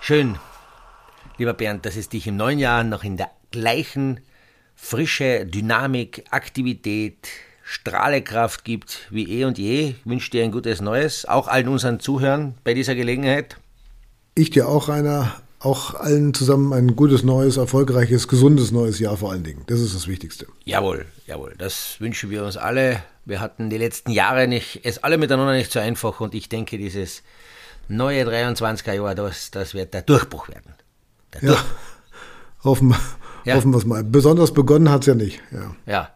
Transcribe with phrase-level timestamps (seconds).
[0.00, 0.36] Schön,
[1.38, 4.20] lieber Bernd, dass es dich im neuen Jahr noch in der gleichen
[4.74, 7.28] Frische, Dynamik, Aktivität,
[7.62, 9.90] Strahlekraft gibt wie eh und je.
[9.90, 13.56] Ich wünsche dir ein gutes Neues, auch allen unseren Zuhörern bei dieser Gelegenheit.
[14.34, 19.30] Ich dir auch, Rainer, auch allen zusammen ein gutes neues, erfolgreiches, gesundes neues Jahr vor
[19.30, 19.62] allen Dingen.
[19.66, 20.46] Das ist das Wichtigste.
[20.64, 21.54] Jawohl, jawohl.
[21.56, 23.02] Das wünschen wir uns alle.
[23.24, 26.76] Wir hatten die letzten Jahre nicht, es alle miteinander nicht so einfach und ich denke,
[26.76, 27.22] dieses
[27.88, 30.74] neue 23er Jahr, das, das wird der Durchbruch werden.
[31.34, 31.64] Der ja,
[32.64, 32.94] hoffen,
[33.44, 33.56] ja.
[33.56, 34.04] hoffen wir es mal.
[34.04, 35.40] Besonders begonnen hat es ja nicht.
[35.50, 35.76] Ja.
[35.86, 36.10] ja.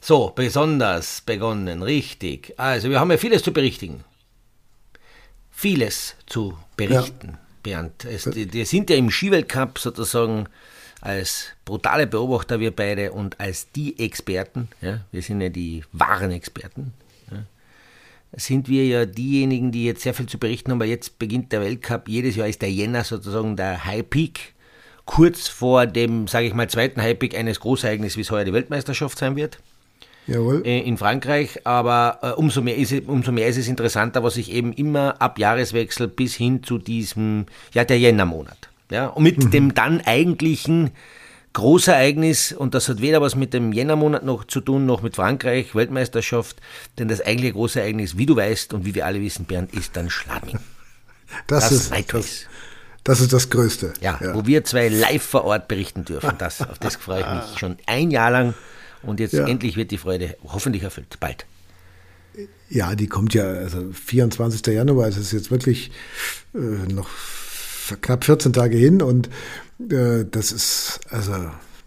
[0.00, 2.54] So, besonders begonnen, richtig.
[2.56, 4.04] Also, wir haben ja vieles zu berichtigen.
[5.50, 7.32] Vieles zu berichten.
[7.32, 7.38] Ja.
[7.62, 8.04] Bernd.
[8.04, 10.48] Es, die, sind ja im Skiweltcup sozusagen
[11.00, 16.30] als brutale Beobachter, wir beide, und als die Experten, ja, wir sind ja die wahren
[16.30, 16.92] Experten,
[18.32, 21.60] sind wir ja diejenigen, die jetzt sehr viel zu berichten haben, weil jetzt beginnt der
[21.60, 24.54] Weltcup, jedes Jahr ist der Jänner sozusagen der High Peak,
[25.04, 28.52] kurz vor dem, sage ich mal, zweiten High Peak eines Großereignisses, wie es heuer die
[28.52, 29.58] Weltmeisterschaft sein wird.
[30.26, 30.62] Jawohl.
[30.64, 34.34] Äh, in Frankreich, aber äh, umso, mehr ist es, umso mehr ist es interessanter, was
[34.34, 38.68] sich eben immer ab Jahreswechsel bis hin zu diesem, ja, der Jännermonat.
[38.92, 39.50] Ja, und mit mhm.
[39.50, 40.90] dem dann eigentlichen
[41.52, 45.74] Großereignis, und das hat weder was mit dem Jännermonat noch zu tun, noch mit Frankreich,
[45.74, 46.56] Weltmeisterschaft,
[46.98, 50.10] denn das eigentliche Großereignis, wie du weißt und wie wir alle wissen, Bernd, ist dann
[50.10, 50.58] Schladming.
[51.46, 52.46] Das, das ist das,
[53.04, 53.92] das ist das Größte.
[54.00, 56.32] Ja, ja, wo wir zwei live vor Ort berichten dürfen.
[56.38, 58.54] Das, auf das freue ich mich schon ein Jahr lang.
[59.02, 59.46] Und jetzt ja.
[59.46, 61.18] endlich wird die Freude hoffentlich erfüllt.
[61.20, 61.46] Bald.
[62.68, 64.66] Ja, die kommt ja, also 24.
[64.74, 65.90] Januar, es ist jetzt wirklich
[66.54, 67.08] äh, noch
[68.00, 69.28] knapp 14 Tage hin und
[69.88, 71.32] das ist, also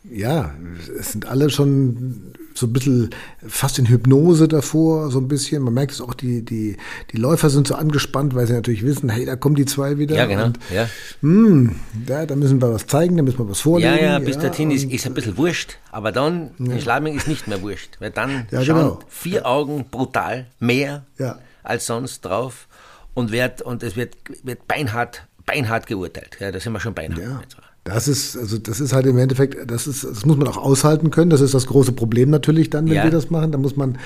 [0.09, 0.53] ja,
[0.99, 3.09] es sind alle schon so ein bisschen
[3.47, 5.63] fast in Hypnose davor, so ein bisschen.
[5.63, 6.77] Man merkt es auch, die, die,
[7.11, 10.16] die Läufer sind so angespannt, weil sie natürlich wissen, hey, da kommen die zwei wieder.
[10.16, 10.45] Ja, genau.
[10.45, 10.89] Und, ja.
[11.22, 13.95] Mh, hm, da, da müssen wir was zeigen, da müssen wir was vorlegen.
[13.95, 16.73] Ja, ja, bis ja, dorthin ist, ist ein bisschen wurscht, aber dann, ja.
[16.73, 19.00] in Schladming ist nicht mehr wurscht, weil dann ja, schauen genau.
[19.07, 21.40] vier Augen brutal mehr ja.
[21.63, 22.67] als sonst drauf
[23.13, 26.38] und, wird, und es wird, wird beinhart, beinhart geurteilt.
[26.40, 27.57] Ja, da sind wir schon beinhart.
[27.83, 31.11] Das ist, also das ist halt im Endeffekt, das ist, das muss man auch aushalten
[31.11, 31.29] können.
[31.29, 33.03] Das ist das große Problem natürlich dann, wenn ja.
[33.03, 33.51] wir das machen.
[33.51, 33.97] Da muss man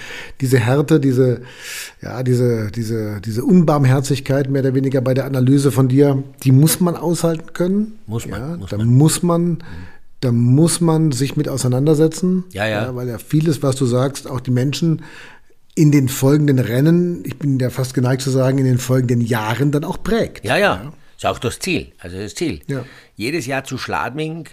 [0.41, 1.41] diese Härte, diese,
[2.01, 6.79] ja, diese, diese, diese Unbarmherzigkeit mehr oder weniger bei der Analyse von dir, die muss
[6.79, 7.99] man aushalten können.
[8.07, 8.39] Muss man.
[8.41, 8.87] Ja, muss da man.
[8.87, 9.57] muss man,
[10.21, 12.45] da muss man sich mit auseinandersetzen.
[12.53, 12.95] Ja, ja, ja.
[12.95, 15.03] Weil ja vieles, was du sagst, auch die Menschen
[15.75, 19.71] in den folgenden Rennen, ich bin ja fast geneigt zu sagen, in den folgenden Jahren
[19.71, 20.43] dann auch prägt.
[20.43, 20.91] Ja, ja.
[21.17, 21.29] Ja.
[21.29, 21.91] Ist auch das Ziel.
[21.99, 22.61] Also das Ziel.
[22.67, 22.85] Ja.
[23.15, 24.47] Jedes Jahr zu Schladming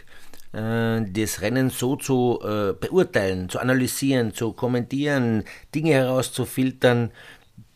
[0.54, 5.44] äh, das Rennen so zu äh, beurteilen, zu analysieren, zu kommentieren,
[5.74, 7.10] Dinge herauszufiltern,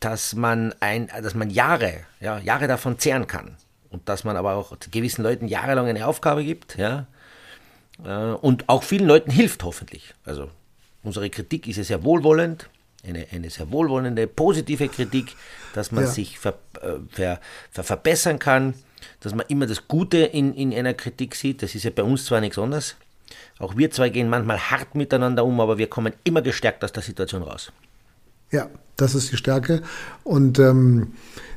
[0.01, 3.57] dass man ein, dass man Jahre, ja, Jahre davon zehren kann.
[3.91, 7.07] Und dass man aber auch gewissen Leuten jahrelang eine Aufgabe gibt, ja.
[8.05, 10.15] Äh, und auch vielen Leuten hilft hoffentlich.
[10.25, 10.51] Also
[11.03, 12.69] unsere Kritik ist ja sehr wohlwollend,
[13.07, 15.37] eine, eine sehr wohlwollende, positive Kritik,
[15.75, 16.11] dass man ja.
[16.11, 18.75] sich ver, äh, ver, ver, verbessern kann,
[19.21, 21.63] dass man immer das Gute in, in einer Kritik sieht.
[21.63, 22.97] Das ist ja bei uns zwar nichts anderes.
[23.59, 27.03] Auch wir zwei gehen manchmal hart miteinander um, aber wir kommen immer gestärkt aus der
[27.03, 27.73] Situation raus.
[28.51, 29.83] Ja, das ist die Stärke.
[30.25, 31.13] Und ähm,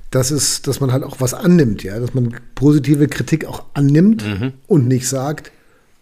[0.10, 4.26] das ist, dass man halt auch was annimmt, ja, dass man positive Kritik auch annimmt
[4.26, 4.54] mhm.
[4.68, 5.52] und nicht sagt,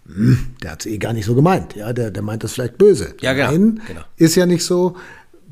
[0.07, 2.79] hm, der hat es eh gar nicht so gemeint, ja, der, der meint das vielleicht
[2.79, 3.13] böse.
[3.21, 3.51] Ja, genau.
[3.51, 4.01] Nein, genau.
[4.17, 4.95] ist ja nicht so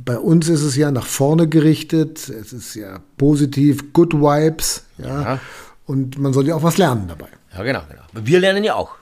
[0.03, 5.21] bei uns ist es ja nach vorne gerichtet, es ist ja positiv, good vibes, ja.
[5.21, 5.39] ja.
[5.85, 7.29] Und man soll ja auch was lernen dabei.
[7.53, 8.03] Ja, genau, genau.
[8.13, 8.95] Wir lernen ja auch.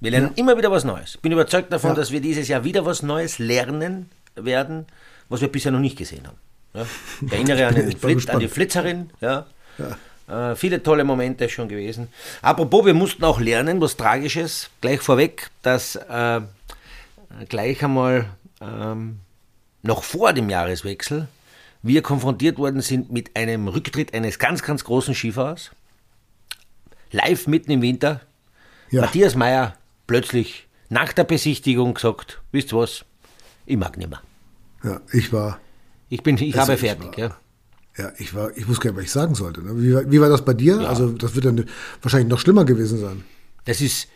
[0.00, 0.42] Wir lernen ja.
[0.42, 1.16] immer wieder was Neues.
[1.16, 1.96] Bin überzeugt davon, ja.
[1.96, 4.86] dass wir dieses Jahr wieder was Neues lernen werden,
[5.28, 6.36] was wir bisher noch nicht gesehen haben.
[6.74, 6.86] Ja?
[7.22, 9.46] Ich erinnere an, Flitz, an, die Flitzerin, ja.
[10.28, 12.08] Äh, viele tolle Momente schon gewesen.
[12.42, 16.40] Apropos, wir mussten auch lernen, was Tragisches, gleich vorweg, dass äh,
[17.48, 18.26] gleich einmal
[18.60, 19.20] ähm,
[19.86, 21.28] noch vor dem Jahreswechsel
[21.86, 25.70] wir konfrontiert worden sind mit einem Rücktritt eines ganz, ganz großen Skifahrers.
[27.12, 28.22] Live mitten im Winter.
[28.90, 29.02] Ja.
[29.02, 29.76] Matthias Meyer
[30.06, 33.04] plötzlich nach der Besichtigung gesagt, wisst ihr was,
[33.66, 34.20] ich mag nicht mehr.
[34.82, 35.60] Ja, ich war.
[36.08, 37.36] Ich bin, ich habe fertig, war, ja.
[37.96, 39.62] Ja, ich war, ich wusste gar nicht, was ich sagen sollte.
[39.62, 39.80] Ne?
[39.80, 40.80] Wie, war, wie war das bei dir?
[40.80, 40.88] Ja.
[40.88, 41.64] Also, das wird dann
[42.02, 43.24] wahrscheinlich noch schlimmer gewesen sein.
[43.64, 44.08] Das ist,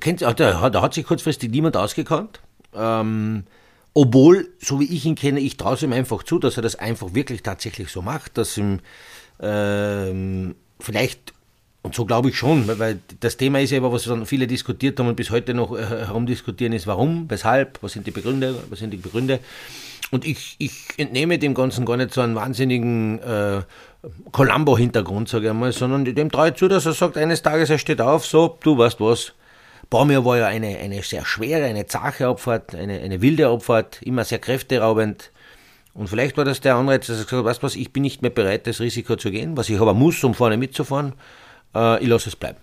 [0.00, 2.40] kennt, da, da hat sich kurzfristig niemand ausgekannt.
[2.72, 3.44] Ähm,
[3.94, 7.14] obwohl, so wie ich ihn kenne, ich traue ihm einfach zu, dass er das einfach
[7.14, 8.80] wirklich tatsächlich so macht, dass ihm
[9.40, 11.32] ähm, vielleicht,
[11.82, 14.98] und so glaube ich schon, weil das Thema ist ja immer, was dann viele diskutiert
[14.98, 18.78] haben und bis heute noch äh, herumdiskutieren, ist warum, weshalb, was sind die Begründe, was
[18.78, 19.40] sind die Begründe.
[20.10, 23.62] Und ich, ich entnehme dem Ganzen gar nicht so einen wahnsinnigen äh,
[24.32, 27.78] Columbo-Hintergrund, sage ich einmal, sondern dem traue ich zu, dass er sagt, eines Tages, er
[27.78, 29.32] steht auf, so, du weißt was,
[29.90, 34.24] Bormio war ja eine, eine sehr schwere, eine zache Abfahrt, eine, eine wilde Abfahrt, immer
[34.24, 35.32] sehr kräfteraubend.
[35.94, 38.02] Und vielleicht war das der Anreiz, dass er gesagt hat, weißt du was, ich bin
[38.02, 41.14] nicht mehr bereit, das Risiko zu gehen, was ich aber muss, um vorne mitzufahren,
[41.74, 42.58] äh, ich lasse es bleiben.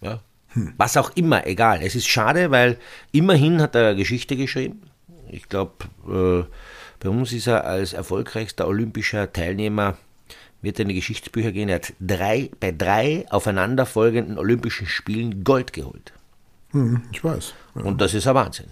[0.00, 0.20] Ja?
[0.48, 0.74] Hm.
[0.76, 1.80] Was auch immer, egal.
[1.80, 2.76] Es ist schade, weil
[3.12, 4.82] immerhin hat er Geschichte geschrieben.
[5.30, 5.72] Ich glaube,
[6.08, 6.44] äh,
[6.98, 9.96] bei uns ist er als erfolgreichster olympischer Teilnehmer,
[10.60, 11.68] wird er in die Geschichtsbücher gehen.
[11.68, 16.12] Er hat drei, bei drei aufeinanderfolgenden Olympischen Spielen Gold geholt.
[16.74, 17.54] Hm, ich weiß.
[17.76, 17.82] Ja.
[17.82, 18.66] Und das ist ein Wahnsinn.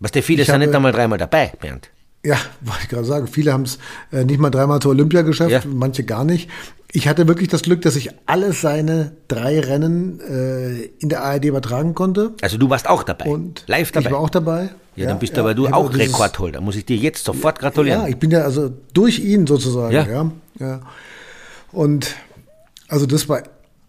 [0.00, 1.90] Was der viele ich sind nicht einmal dreimal dabei, Bernd.
[2.24, 3.26] Ja, wollte ich gerade sagen.
[3.26, 3.78] Viele haben es
[4.12, 5.62] äh, nicht mal dreimal zur Olympia geschafft, ja.
[5.66, 6.50] manche gar nicht.
[6.90, 11.44] Ich hatte wirklich das Glück, dass ich alle seine drei Rennen äh, in der ARD
[11.44, 12.32] übertragen konnte.
[12.40, 14.06] Also du warst auch dabei, und live dabei.
[14.06, 14.70] Ich war auch dabei.
[14.96, 16.60] Ja, dann bist ja, aber du auch Rekordholder.
[16.60, 18.02] Muss ich dir jetzt sofort gratulieren.
[18.02, 19.92] Ja, ich bin ja also durch ihn sozusagen.
[19.92, 20.06] Ja.
[20.06, 20.80] ja, ja.
[21.70, 22.16] Und
[22.88, 23.42] also das war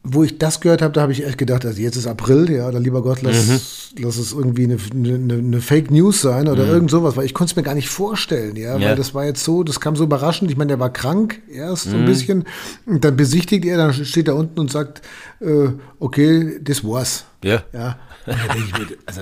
[0.04, 2.68] wo ich das gehört habe, da habe ich echt gedacht, also jetzt ist April, ja,
[2.68, 3.60] oder lieber Gott, lass, mhm.
[4.04, 6.72] lass es irgendwie eine, eine, eine, Fake News sein oder mhm.
[6.72, 9.25] irgend sowas, weil ich konnte es mir gar nicht vorstellen, ja, ja, weil das war
[9.25, 10.50] jetzt so, das kam so überraschend.
[10.50, 11.92] Ich meine, der war krank erst mhm.
[11.92, 12.07] so ein mhm.
[12.07, 12.46] bisschen
[12.86, 15.01] und dann besichtigt er, dann steht er unten und sagt,
[15.42, 15.69] äh,
[16.00, 17.25] okay, das war's.
[17.44, 17.63] Ja.
[17.74, 18.00] Ja.
[18.25, 19.22] Und dann denke ich mir, also,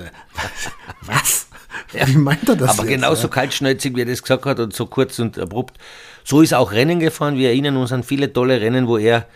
[1.01, 1.47] was?
[1.94, 2.07] Ja.
[2.07, 2.71] Wie meint er das?
[2.71, 3.33] Aber jetzt, genauso ja?
[3.33, 5.77] kaltschnäuzig, wie er das gesagt hat und so kurz und abrupt.
[6.23, 7.35] So ist er auch Rennen gefahren.
[7.35, 9.27] Wir erinnern uns an viele tolle Rennen, wo er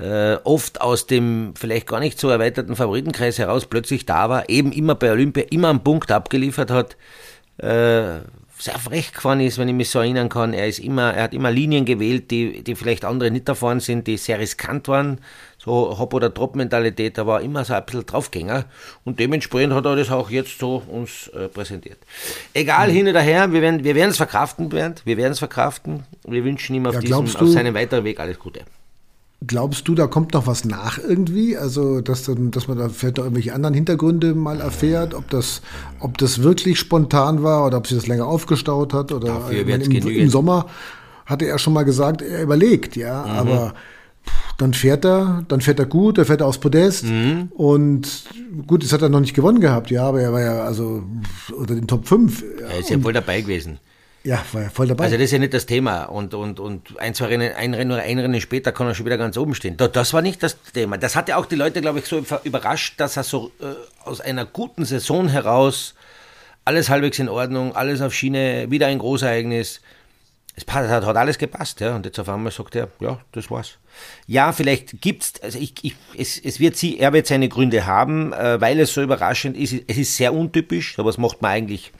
[0.00, 4.72] äh, oft aus dem vielleicht gar nicht so erweiterten Favoritenkreis heraus plötzlich da war, eben
[4.72, 6.96] immer bei Olympia, immer am Punkt abgeliefert hat,
[7.58, 8.20] äh,
[8.58, 10.52] sehr frech gefahren ist, wenn ich mich so erinnern kann.
[10.52, 14.06] Er ist immer, er hat immer Linien gewählt, die, die vielleicht andere nicht erfahren sind,
[14.06, 15.20] die sehr riskant waren.
[15.56, 18.64] So Hop- oder Drop-Mentalität, er war immer so ein bisschen Draufgänger
[19.04, 21.98] und dementsprechend hat er das auch jetzt so uns äh, präsentiert.
[22.54, 22.92] Egal, mhm.
[22.92, 26.04] hin oder her, wir werden wir es verkraften, Bernd, wir werden es verkraften.
[26.26, 28.60] Wir wünschen ihm auf, ja, diesem, auf seinem weiteren Weg alles Gute.
[29.46, 31.56] Glaubst du, da kommt noch was nach irgendwie?
[31.56, 35.62] Also, dass, dann, dass man da vielleicht noch irgendwelche anderen Hintergründe mal erfährt, ob das,
[35.98, 39.12] ob das wirklich spontan war oder ob sich das länger aufgestaut hat?
[39.12, 40.66] Oder Dafür im, im Sommer
[41.24, 43.30] hatte er schon mal gesagt, er überlegt, ja, mhm.
[43.30, 43.74] aber
[44.58, 47.48] dann fährt er, dann fährt er gut, dann fährt er aufs Podest mhm.
[47.52, 48.24] und
[48.66, 51.02] gut, das hat er noch nicht gewonnen gehabt, ja, aber er war ja also
[51.56, 52.44] unter den Top 5.
[52.68, 53.78] Er ist ja voll dabei gewesen.
[54.22, 55.04] Ja, voll dabei.
[55.04, 56.04] Also das ist ja nicht das Thema.
[56.04, 59.06] Und, und, und ein, zwei Rennen, ein Rennen oder ein Rennen später kann er schon
[59.06, 59.76] wieder ganz oben stehen.
[59.78, 60.98] Das war nicht das Thema.
[60.98, 63.64] Das hat ja auch die Leute, glaube ich, so überrascht, dass er so äh,
[64.04, 65.94] aus einer guten Saison heraus
[66.66, 69.80] alles halbwegs in Ordnung, alles auf Schiene, wieder ein Großereignis.
[70.54, 71.96] Es hat, hat alles gepasst, ja.
[71.96, 73.78] Und jetzt auf einmal sagt er, ja, das war's.
[74.26, 78.34] Ja, vielleicht gibt's, also ich, ich, es, es wird sie, er wird seine Gründe haben,
[78.34, 79.74] äh, weil es so überraschend ist.
[79.86, 81.92] Es ist sehr untypisch, aber was macht man eigentlich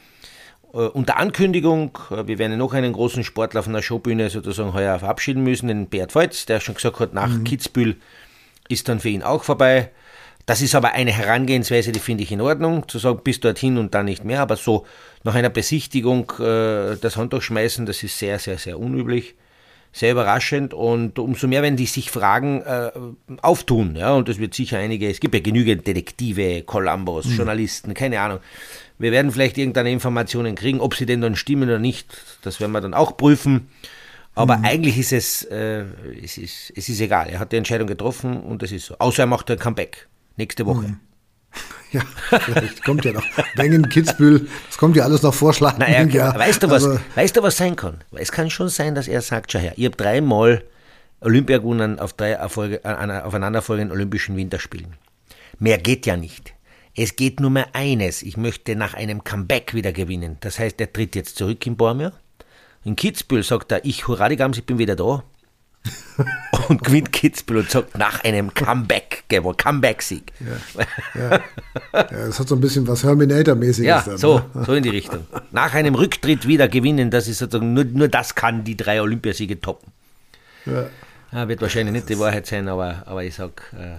[0.73, 5.43] unter Ankündigung, äh, wir werden noch einen großen Sportler von der Showbühne sozusagen heuer verabschieden
[5.43, 7.45] müssen, den Bert Volz, der schon gesagt hat, nach mhm.
[7.45, 7.97] Kitzbühel
[8.69, 9.91] ist dann für ihn auch vorbei.
[10.47, 13.95] Das ist aber eine Herangehensweise, die finde ich in Ordnung, zu sagen, bis dorthin und
[13.95, 14.87] dann nicht mehr, aber so
[15.23, 19.35] nach einer Besichtigung äh, das Handtuch schmeißen, das ist sehr, sehr, sehr unüblich,
[19.93, 22.91] sehr überraschend und umso mehr, wenn die sich Fragen äh,
[23.43, 27.37] auftun, ja, und es wird sicher einige, es gibt ja genügend Detektive, Columbus, mhm.
[27.37, 28.41] Journalisten, keine Ahnung,
[29.01, 32.07] wir werden vielleicht irgendeine Informationen kriegen, ob sie denn dann stimmen oder nicht.
[32.43, 33.69] Das werden wir dann auch prüfen.
[34.35, 34.65] Aber mhm.
[34.67, 35.85] eigentlich ist es, äh,
[36.23, 37.31] es, ist, es ist egal.
[37.31, 38.97] Er hat die Entscheidung getroffen und es ist so.
[38.99, 40.89] Außer er macht ein Comeback nächste Woche.
[40.89, 41.01] Mhm.
[41.93, 42.03] Ja,
[42.39, 43.25] vielleicht kommt ja noch.
[43.57, 45.79] Wengen, Kitzbühel, das kommt ja alles noch vorschlagen.
[45.81, 46.39] Na, ja.
[46.39, 48.05] weißt, du, was, also, weißt du, was sein kann?
[48.13, 50.63] Es kann schon sein, dass er sagt, schau her, ich habe dreimal
[51.21, 54.95] Olympia gewonnen auf drei Erfolge, aufeinanderfolgenden Olympischen Winterspielen.
[55.59, 56.55] Mehr geht ja nicht.
[56.95, 58.23] Es geht nur mehr eines.
[58.23, 60.39] Ich möchte nach einem Comeback wieder gewinnen.
[60.41, 62.11] Das heißt, er tritt jetzt zurück in Bormio.
[62.85, 65.23] In Kitzbühel sagt er, ich hurra die Gams, ich bin wieder da.
[66.69, 70.33] und gewinnt Kitzbühel und sagt nach einem Comeback, Comeback-Sieg.
[70.41, 70.85] Ja,
[71.21, 71.31] ja.
[71.93, 73.87] ja, das hat so ein bisschen was Herminator-mäßiges.
[73.87, 74.65] Ja, dann, so, ne?
[74.67, 75.27] so in die Richtung.
[75.53, 79.61] Nach einem Rücktritt wieder gewinnen, das ist sozusagen, nur, nur das kann die drei Olympiasiege
[79.61, 79.93] toppen.
[80.67, 81.49] Ja.
[81.49, 83.99] wird wahrscheinlich nicht die Wahrheit sein, aber, aber ich sag, äh,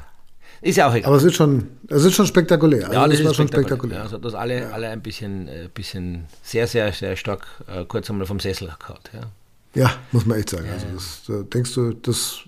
[0.62, 1.08] ist ja auch egal.
[1.08, 2.84] Aber es ist schon, es ist schon spektakulär.
[2.88, 3.98] Also ja, das, das war schon spektakulär.
[3.98, 4.70] Ja, also das alle, ja.
[4.70, 9.00] alle ein bisschen, äh, bisschen sehr, sehr, sehr stark äh, kurz einmal vom Sessel gehauen.
[9.14, 9.82] Ja.
[9.82, 10.66] ja, muss man echt sagen.
[10.68, 12.42] Ja, also das, da denkst du, das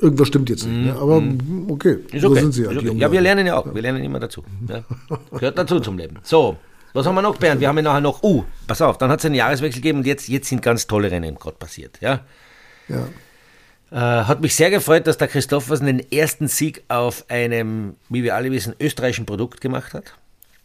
[0.00, 0.86] irgendwas stimmt jetzt nicht.
[0.86, 0.92] Ne?
[0.92, 0.98] Mhm.
[0.98, 1.70] Aber mhm.
[1.70, 2.20] okay, ist okay.
[2.20, 2.70] so sind sie ja.
[2.70, 2.94] Okay.
[2.96, 4.44] Ja, wir lernen ja auch, wir lernen immer dazu.
[5.32, 6.18] Gehört dazu zum Leben.
[6.22, 6.56] So,
[6.92, 7.60] was haben wir noch, Bernd?
[7.60, 10.06] Wir haben ja nachher noch, uh, pass auf, dann hat es einen Jahreswechsel gegeben und
[10.06, 12.00] jetzt, jetzt sind ganz tolle Rennen gerade passiert.
[12.00, 12.20] Ja.
[12.88, 13.08] Ja.
[13.90, 18.34] Äh, hat mich sehr gefreut, dass der Christoffersen den ersten Sieg auf einem, wie wir
[18.34, 20.12] alle wissen, österreichischen Produkt gemacht hat.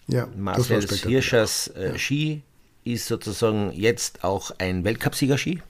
[0.07, 1.97] Ja, Marcel Hirschers äh, ja.
[1.97, 2.41] Ski
[2.83, 5.61] ist sozusagen jetzt auch ein Weltcupsieger-Ski.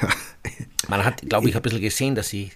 [0.88, 2.50] Man hat, glaube ich, ein bisschen gesehen, dass sie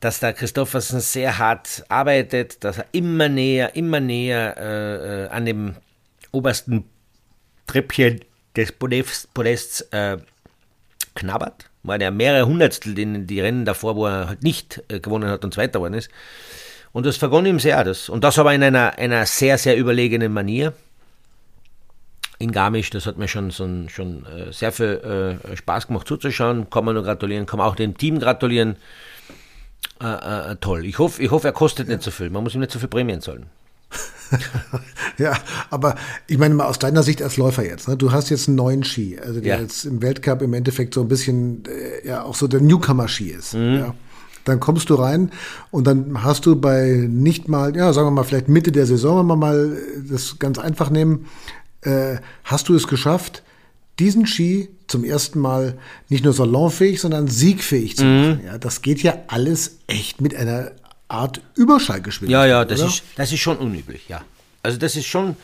[0.00, 5.46] dass der Christoffersen sehr hart arbeitet, dass er immer näher, immer näher äh, äh an
[5.46, 5.74] dem
[6.32, 6.84] obersten
[7.66, 8.20] Treppchen
[8.54, 10.18] des Podests, Podests äh,
[11.14, 11.70] knabbert.
[11.86, 15.44] Waren ja mehrere Hundertstel in die Rennen davor, wo er halt nicht äh, gewonnen hat
[15.44, 16.10] und Zweiter geworden ist.
[16.92, 17.84] Und das vergönnt ihm sehr.
[17.84, 20.72] Das, und das aber in einer, einer sehr, sehr überlegenen Manier.
[22.38, 26.68] In Garmisch, das hat mir schon, so, schon äh, sehr viel äh, Spaß gemacht zuzuschauen.
[26.70, 28.76] Kann man nur gratulieren, kann man auch dem Team gratulieren.
[30.02, 30.84] Äh, äh, toll.
[30.84, 32.30] Ich hoffe, ich hoffe, er kostet nicht so viel.
[32.30, 33.46] Man muss ihm nicht so viel Prämien zahlen.
[35.18, 35.34] ja,
[35.70, 37.96] aber ich meine mal aus deiner Sicht als Läufer jetzt, ne?
[37.96, 39.62] du hast jetzt einen neuen Ski, also der ja.
[39.62, 43.54] jetzt im Weltcup im Endeffekt so ein bisschen äh, ja auch so der Newcomer-Ski ist.
[43.54, 43.74] Mhm.
[43.74, 43.94] Ja.
[44.44, 45.32] Dann kommst du rein
[45.72, 49.18] und dann hast du bei nicht mal, ja, sagen wir mal vielleicht Mitte der Saison,
[49.18, 49.76] wenn wir mal
[50.08, 51.26] das ganz einfach nehmen,
[51.82, 53.42] äh, hast du es geschafft,
[53.98, 55.78] diesen Ski zum ersten Mal
[56.08, 58.20] nicht nur salonfähig, sondern siegfähig zu mhm.
[58.20, 58.38] machen.
[58.40, 58.46] Mhm.
[58.46, 60.72] Ja, das geht ja alles echt mit einer
[61.08, 62.48] Art Überschallgeschwindigkeit.
[62.48, 64.24] Ja, ja, das ist, das ist schon unüblich, ja.
[64.62, 65.36] Also das ist schon,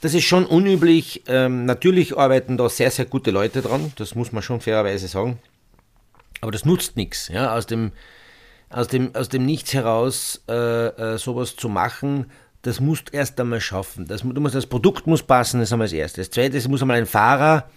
[0.00, 1.22] das ist schon unüblich.
[1.26, 5.38] Ähm, natürlich arbeiten da sehr, sehr gute Leute dran, das muss man schon fairerweise sagen.
[6.40, 7.92] Aber das nutzt nichts, ja, aus dem,
[8.70, 12.26] aus dem, aus dem Nichts heraus äh, äh, sowas zu machen,
[12.62, 14.06] das musst du erst einmal schaffen.
[14.06, 16.20] Das, du musst, das Produkt muss passen, das ist einmal das Erste.
[16.20, 17.68] Das Zweite, es muss einmal ein Fahrer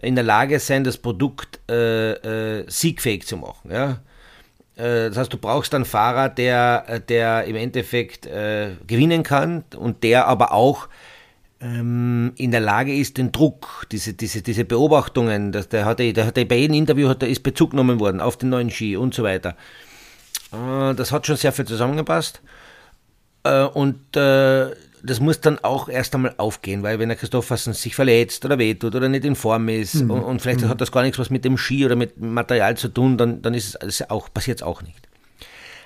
[0.00, 3.70] in der Lage sein, das Produkt äh, äh, siegfähig zu machen.
[3.70, 4.00] Ja?
[4.78, 9.64] Äh, das heißt, du brauchst einen Fahrer, der, äh, der im Endeffekt äh, gewinnen kann
[9.76, 10.88] und der aber auch
[11.60, 16.24] ähm, in der Lage ist, den Druck, diese, diese, diese Beobachtungen, dass der hat, der
[16.24, 19.24] hat bei jedem Interview hat, ist Bezug genommen worden auf den neuen Ski und so
[19.24, 19.56] weiter.
[20.52, 22.40] Äh, das hat schon sehr viel zusammengepasst.
[23.42, 24.70] Äh, und äh,
[25.02, 28.94] das muss dann auch erst einmal aufgehen, weil wenn der Christoffersen sich verletzt oder wehtut
[28.94, 30.10] oder nicht in Form ist mhm.
[30.10, 30.68] und, und, vielleicht mhm.
[30.68, 33.54] hat das gar nichts was mit dem Ski oder mit Material zu tun, dann, dann
[33.54, 35.08] ist es auch, passiert es auch nicht.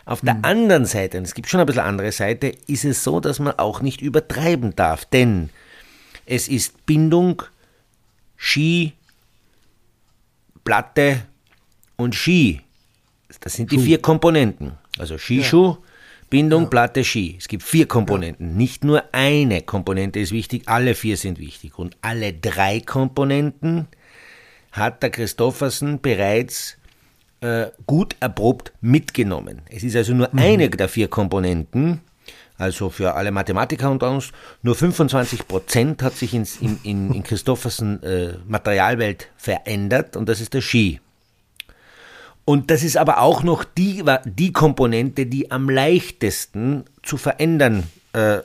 [0.04, 0.26] Auf mhm.
[0.26, 3.38] der anderen Seite, und es gibt schon ein bisschen andere Seite, ist es so, dass
[3.38, 5.50] man auch nicht übertreiben darf, denn
[6.26, 7.42] es ist Bindung,
[8.36, 8.94] Ski,
[10.64, 11.22] Platte
[11.96, 12.60] und Ski.
[13.40, 13.84] Das sind die Schuh.
[13.84, 14.72] vier Komponenten.
[14.98, 15.78] Also Skischuh, ja.
[16.32, 16.68] Bindung, ja.
[16.70, 17.36] Platte, Ski.
[17.38, 18.52] Es gibt vier Komponenten.
[18.52, 18.56] Ja.
[18.56, 21.78] Nicht nur eine Komponente ist wichtig, alle vier sind wichtig.
[21.78, 23.86] Und alle drei Komponenten
[24.72, 26.78] hat der Christoffersen bereits
[27.42, 29.60] äh, gut erprobt mitgenommen.
[29.68, 30.38] Es ist also nur mhm.
[30.38, 32.00] eine der vier Komponenten,
[32.56, 37.22] also für alle Mathematiker unter uns, nur 25 Prozent hat sich ins, in, in, in
[37.22, 40.98] Christoffersen äh, Materialwelt verändert und das ist der Ski.
[42.44, 48.38] Und das ist aber auch noch die, die Komponente, die am leichtesten zu verändern äh,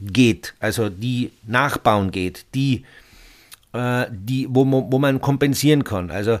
[0.00, 2.84] geht, also die nachbauen geht, die,
[3.72, 6.10] äh, die wo, wo man kompensieren kann.
[6.10, 6.38] Also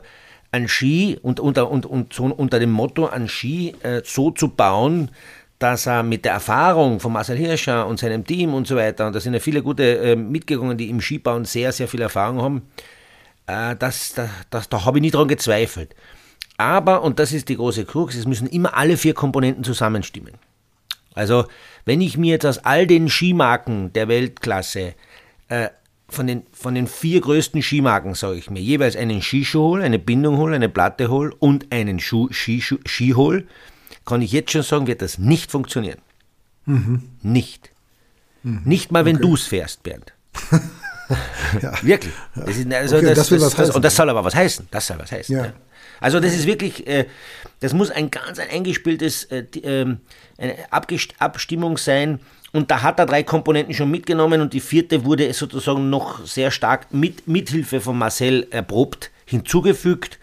[0.52, 4.48] ein Ski und unter, und, und so unter dem Motto, ein Ski äh, so zu
[4.48, 5.10] bauen,
[5.58, 9.14] dass er mit der Erfahrung von Marcel Hirscher und seinem Team und so weiter, und
[9.14, 12.62] da sind ja viele gute äh, mitgegangen, die im Skibauen sehr, sehr viel Erfahrung haben,
[13.46, 15.94] äh, das, das, das, da habe ich nie dran gezweifelt.
[16.60, 20.34] Aber, und das ist die große Krux, es müssen immer alle vier Komponenten zusammenstimmen.
[21.14, 21.46] Also,
[21.86, 24.94] wenn ich mir jetzt aus all den Skimarken der Weltklasse,
[25.48, 25.70] äh,
[26.10, 29.98] von, den, von den vier größten Skimarken, sage ich mir, jeweils einen Skischuh hole, eine
[29.98, 33.46] Bindung hole, eine Platte hole und einen Schuh, Ski, Ski hole,
[34.04, 36.00] kann ich jetzt schon sagen, wird das nicht funktionieren.
[36.66, 37.08] Mhm.
[37.22, 37.70] Nicht.
[38.42, 38.60] Mhm.
[38.66, 39.26] Nicht mal, wenn okay.
[39.26, 40.12] du es fährst, Bernd.
[41.60, 41.72] ja.
[41.82, 42.12] Wirklich.
[42.34, 44.68] Das ist, also okay, das, das, das, und das soll aber was heißen.
[44.70, 45.36] Das soll was heißen.
[45.36, 45.46] Ja.
[45.46, 45.52] Ja.
[46.00, 47.06] Also das ist wirklich, äh,
[47.60, 49.96] das muss ein ganz ein eingespieltes äh, äh,
[50.38, 50.56] eine
[51.18, 52.20] Abstimmung sein.
[52.52, 56.50] Und da hat er drei Komponenten schon mitgenommen und die vierte wurde sozusagen noch sehr
[56.50, 60.18] stark mit Mithilfe von Marcel erprobt hinzugefügt.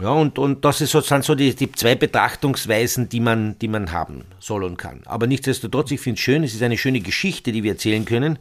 [0.00, 3.92] Ja, und, und das ist sozusagen so die, die zwei Betrachtungsweisen, die man, die man
[3.92, 5.02] haben soll und kann.
[5.04, 8.38] Aber nichtsdestotrotz, ich finde es schön, es ist eine schöne Geschichte, die wir erzählen können.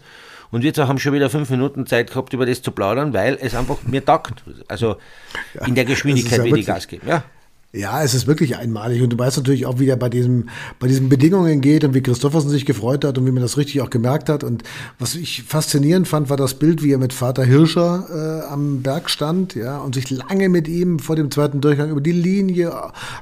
[0.54, 3.56] Und wir haben schon wieder fünf Minuten Zeit gehabt, über das zu plaudern, weil es
[3.56, 4.44] einfach mir taugt.
[4.68, 4.98] Also
[5.56, 7.08] ja, in der Geschwindigkeit, wie die Gas geben.
[7.08, 7.24] Ja.
[7.76, 10.88] Ja, es ist wirklich einmalig und du weißt natürlich auch, wie der bei diesem, bei
[10.88, 13.90] diesen Bedingungen geht und wie Christoffersen sich gefreut hat und wie man das richtig auch
[13.90, 14.44] gemerkt hat.
[14.44, 14.62] Und
[15.00, 19.10] was ich faszinierend fand, war das Bild, wie er mit Vater Hirscher äh, am Berg
[19.10, 22.72] stand, ja, und sich lange mit ihm vor dem zweiten Durchgang über die Linie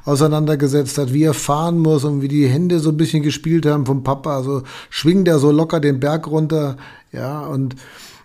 [0.04, 3.86] auseinandergesetzt hat, wie er fahren muss und wie die Hände so ein bisschen gespielt haben
[3.86, 4.36] vom Papa.
[4.36, 6.76] Also schwingt er so locker den Berg runter,
[7.14, 7.78] ja, und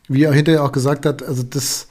[0.08, 1.86] wie er hinterher auch gesagt hat, also das,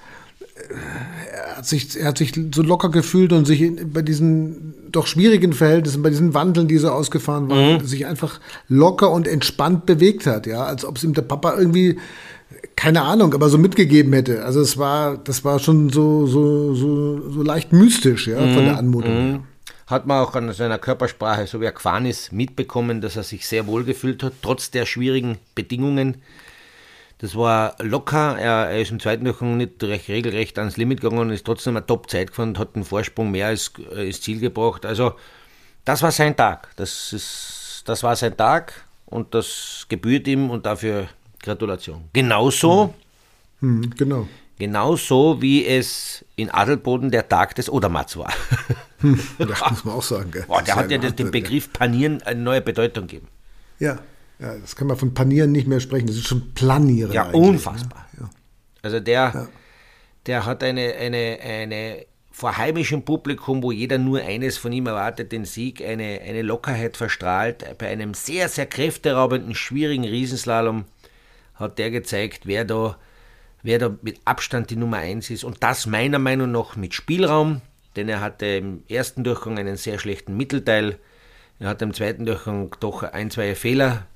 [0.55, 5.07] er hat sich, er hat sich so locker gefühlt und sich in, bei diesen doch
[5.07, 7.85] schwierigen Verhältnissen, bei diesen Wandeln, die so ausgefahren waren, mhm.
[7.85, 11.97] sich einfach locker und entspannt bewegt hat, ja, als ob es ihm der Papa irgendwie
[12.75, 14.43] keine Ahnung, aber so mitgegeben hätte.
[14.43, 18.73] Also es war, das war schon so, so, so, so leicht mystisch, ja, von der
[18.73, 19.31] mhm, Anmutung.
[19.31, 19.43] Mhm.
[19.87, 23.47] Hat man auch an seiner Körpersprache, so wie er gefahren ist, mitbekommen, dass er sich
[23.47, 26.17] sehr wohl gefühlt hat, trotz der schwierigen Bedingungen.
[27.19, 28.37] Das war locker.
[28.37, 31.77] Er, er ist im zweiten Durchgang nicht recht, regelrecht ans Limit gegangen und ist trotzdem
[31.77, 34.85] eine Top-Zeit gefahren und hat den Vorsprung mehr als äh, ins Ziel gebracht.
[34.85, 35.15] Also,
[35.85, 36.69] das war sein Tag.
[36.75, 41.07] Das, ist, das war sein Tag und das gebührt ihm und dafür
[41.41, 42.09] Gratulation.
[42.11, 42.93] Genauso.
[43.61, 43.83] Hm.
[43.83, 44.27] Hm, genau.
[44.57, 48.33] Genauso wie es in Adelboden der Tag des Odermats war.
[48.99, 50.31] Hm, das muss man auch sagen.
[50.47, 53.27] Boah, der hat ja den Begriff Panieren eine neue Bedeutung gegeben.
[53.77, 53.99] Ja.
[54.39, 57.11] Ja, das kann man von Panieren nicht mehr sprechen, das ist schon Planieren.
[57.11, 57.33] Ja, ne?
[57.33, 58.07] unfassbar.
[58.19, 58.29] Ja.
[58.81, 59.47] Also der,
[60.25, 65.31] der hat eine, eine, eine vor heimischem Publikum, wo jeder nur eines von ihm erwartet,
[65.31, 67.77] den Sieg, eine, eine Lockerheit verstrahlt.
[67.77, 70.83] Bei einem sehr, sehr kräfteraubenden, schwierigen Riesenslalom
[71.53, 72.97] hat der gezeigt, wer da,
[73.63, 75.45] wer da mit Abstand die Nummer eins ist.
[75.45, 77.61] Und das meiner Meinung nach mit Spielraum,
[77.95, 80.99] denn er hatte im ersten Durchgang einen sehr schlechten Mittelteil.
[81.59, 84.07] Er hat im zweiten Durchgang doch ein, zwei Fehler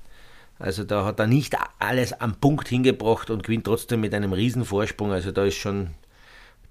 [0.60, 5.10] also da hat er nicht alles am Punkt hingebracht und gewinnt trotzdem mit einem Riesenvorsprung.
[5.10, 5.88] Also da ist schon,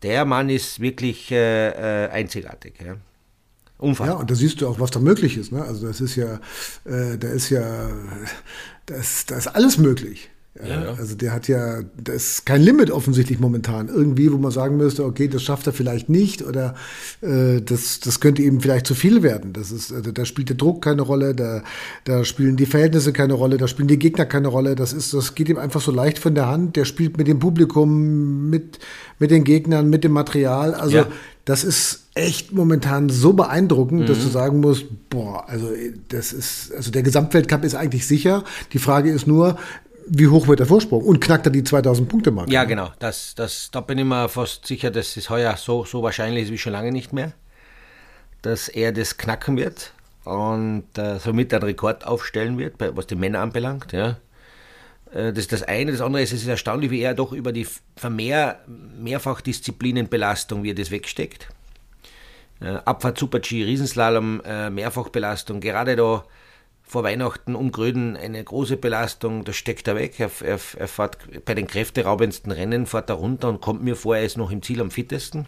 [0.04, 2.76] der Mann ist wirklich äh, äh einzigartig.
[2.86, 2.98] Ja.
[3.80, 4.16] Unfassbar.
[4.16, 5.52] Ja, und da siehst du auch, was da möglich ist.
[5.52, 5.64] Ne?
[5.64, 6.36] Also das ist ja,
[6.86, 7.90] äh, da ist ja,
[8.86, 10.30] da ist, da ist alles möglich.
[10.58, 10.94] Ja, ja.
[10.98, 13.88] Also der hat ja, da ist kein Limit offensichtlich momentan.
[13.88, 16.76] Irgendwie, wo man sagen müsste, okay, das schafft er vielleicht nicht oder
[17.22, 19.54] äh, das, das könnte eben vielleicht zu viel werden.
[19.54, 21.64] Das ist, also, da spielt der Druck keine Rolle, da,
[22.04, 24.76] da spielen die Verhältnisse keine Rolle, da spielen die Gegner keine Rolle.
[24.76, 26.76] Das ist, das geht ihm einfach so leicht von der Hand.
[26.76, 28.80] Der spielt mit dem Publikum, mit,
[29.20, 30.74] mit den Gegnern, mit dem Material.
[30.74, 31.08] Also ja.
[31.46, 34.06] das ist echt momentan so beeindruckend, mhm.
[34.08, 35.70] dass du sagen musst, boah, also
[36.10, 38.44] das ist, also der Gesamtweltcup ist eigentlich sicher.
[38.74, 39.56] Die Frage ist nur,
[40.08, 41.04] wie hoch wird der Vorsprung?
[41.04, 42.52] Und knackt er die 2000 Punkte Marke?
[42.52, 42.92] Ja, genau.
[43.00, 46.52] Das, das, da bin ich mir fast sicher, dass es heuer so, so wahrscheinlich ist
[46.52, 47.34] wie schon lange nicht mehr,
[48.42, 53.40] dass er das knacken wird und äh, somit einen Rekord aufstellen wird, was die Männer
[53.40, 53.92] anbelangt.
[53.92, 54.18] Ja.
[55.14, 55.92] Äh, das ist das eine.
[55.92, 60.76] Das andere ist, es ist erstaunlich, wie er doch über die Vermehr, Mehrfachdisziplinenbelastung, wie er
[60.76, 61.50] das wegsteckt.
[62.62, 66.26] Äh, Abfahrt Super-G, Riesenslalom, äh, Mehrfachbelastung, gerade da
[66.90, 70.20] vor Weihnachten um Gröden eine große Belastung, das steckt er weg.
[70.20, 74.18] Er, er, er fährt bei den kräfteraubendsten Rennen, fährt er runter und kommt mir vor,
[74.18, 75.46] er ist noch im Ziel am fittesten.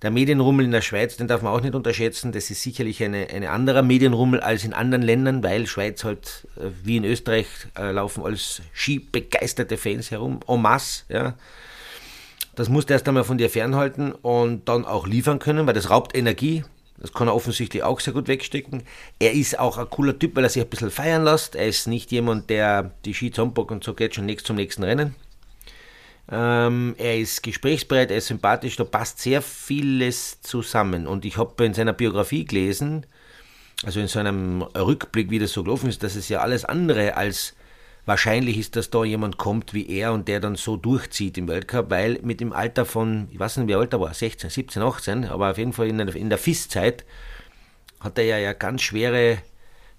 [0.00, 2.32] Der Medienrummel in der Schweiz, den darf man auch nicht unterschätzen.
[2.32, 6.70] Das ist sicherlich eine, eine anderer Medienrummel als in anderen Ländern, weil Schweiz halt äh,
[6.82, 7.46] wie in Österreich
[7.78, 11.04] äh, laufen als skibegeisterte Fans herum, en masse.
[11.10, 11.34] Ja.
[12.54, 15.90] Das musst du erst einmal von dir fernhalten und dann auch liefern können, weil das
[15.90, 16.64] raubt Energie.
[17.02, 18.84] Das kann er offensichtlich auch sehr gut wegstecken.
[19.18, 21.56] Er ist auch ein cooler Typ, weil er sich ein bisschen feiern lässt.
[21.56, 24.84] Er ist nicht jemand, der die Ski zusammenpackt und so geht schon nichts zum nächsten
[24.84, 25.16] Rennen.
[26.30, 31.08] Ähm, er ist gesprächsbereit, er ist sympathisch, da passt sehr vieles zusammen.
[31.08, 33.04] Und ich habe in seiner Biografie gelesen,
[33.84, 37.56] also in seinem Rückblick, wie das so gelaufen ist, dass es ja alles andere als
[38.04, 41.90] wahrscheinlich ist, dass da jemand kommt wie er und der dann so durchzieht im Weltcup,
[41.90, 45.24] weil mit dem Alter von, ich weiß nicht, wie alt er war, 16, 17, 18,
[45.26, 47.04] aber auf jeden Fall in der, in der FIS-Zeit
[48.00, 49.38] hat er ja, ja ganz schwere,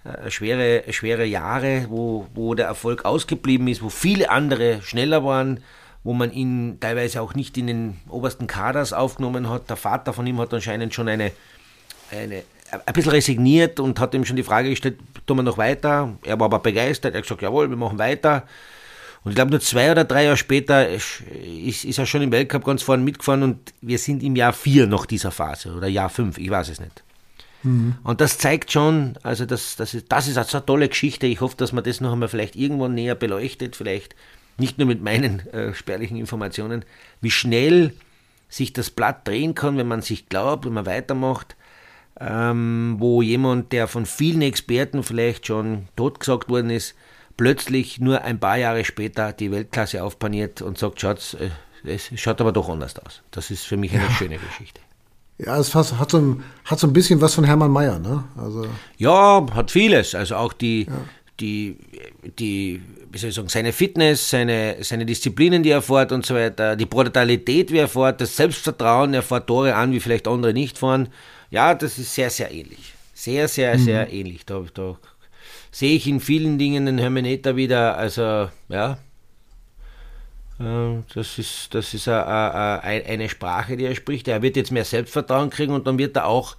[0.04, 5.63] äh, schwere, schwere Jahre, wo, wo der Erfolg ausgeblieben ist, wo viele andere schneller waren,
[6.04, 9.70] wo man ihn teilweise auch nicht in den obersten Kaders aufgenommen hat.
[9.70, 11.32] Der Vater von ihm hat anscheinend schon eine,
[12.12, 12.44] eine,
[12.86, 16.18] ein bisschen resigniert und hat ihm schon die Frage gestellt, tun wir noch weiter?
[16.24, 18.44] Er war aber begeistert, er hat gesagt, jawohl, wir machen weiter.
[19.24, 21.24] Und ich glaube, nur zwei oder drei Jahre später ist,
[21.86, 25.06] ist, er schon im Weltcup ganz vorne mitgefahren und wir sind im Jahr vier noch
[25.06, 27.04] dieser Phase oder Jahr fünf, ich weiß es nicht.
[27.64, 27.96] Mhm.
[28.04, 31.28] Und das zeigt schon, also das, das, ist, das ist also eine tolle Geschichte.
[31.28, 34.16] Ich hoffe, dass man das noch einmal vielleicht irgendwann näher beleuchtet, vielleicht
[34.58, 36.84] nicht nur mit meinen äh, spärlichen Informationen,
[37.22, 37.94] wie schnell
[38.50, 41.56] sich das Blatt drehen kann, wenn man sich glaubt, wenn man weitermacht
[42.26, 46.96] ähm, wo jemand, der von vielen Experten vielleicht schon totgesagt worden ist,
[47.36, 51.50] plötzlich nur ein paar Jahre später die Weltklasse aufpaniert und sagt, Schatz, äh,
[51.86, 53.22] es schaut aber doch anders aus.
[53.32, 54.12] Das ist für mich eine ja.
[54.12, 54.80] schöne Geschichte.
[55.38, 58.24] Ja, es hat so, ein, hat so ein bisschen was von Hermann Mayer, ne?
[58.38, 60.16] Also ja, hat vieles.
[60.16, 60.94] Also auch die, ja.
[61.40, 61.78] die,
[62.40, 62.82] die,
[63.12, 66.78] wie soll ich sagen, seine Fitness, seine, seine Disziplinen, die er fährt und so weiter,
[66.78, 70.78] die Brutalität, wie er fährt, das Selbstvertrauen, er fährt Tore an, wie vielleicht andere nicht
[70.78, 71.10] fahren.
[71.54, 72.96] Ja, das ist sehr, sehr ähnlich.
[73.13, 73.84] Sehr, sehr, mhm.
[73.84, 74.44] sehr ähnlich.
[74.44, 74.98] Da, da
[75.70, 77.96] sehe ich in vielen Dingen den Hermeneter wieder.
[77.96, 78.98] Also, ja,
[80.60, 84.28] äh, das ist, das ist eine Sprache, die er spricht.
[84.30, 86.58] Er wird jetzt mehr Selbstvertrauen kriegen und dann wird er auch,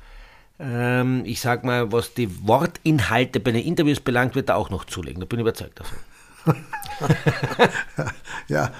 [0.60, 4.84] ähm, ich sag mal, was die Wortinhalte bei den Interviews belangt, wird er auch noch
[4.84, 5.18] zulegen.
[5.18, 5.98] Da bin ich überzeugt davon.
[8.48, 8.70] ja,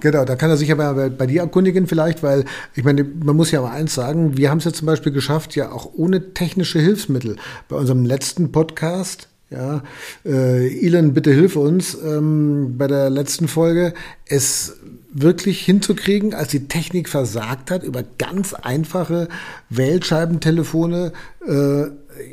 [0.00, 0.24] genau.
[0.24, 3.50] Da kann er sich aber bei, bei dir erkundigen vielleicht, weil ich meine, man muss
[3.50, 6.78] ja mal eins sagen, wir haben es ja zum Beispiel geschafft, ja auch ohne technische
[6.78, 7.36] Hilfsmittel.
[7.68, 9.82] Bei unserem letzten Podcast, ja,
[10.24, 13.94] äh, Elon, bitte hilf uns ähm, bei der letzten Folge,
[14.26, 14.76] es
[15.12, 19.28] wirklich hinzukriegen, als die Technik versagt hat, über ganz einfache
[19.70, 21.12] Wählscheibentelefone
[21.46, 21.84] äh,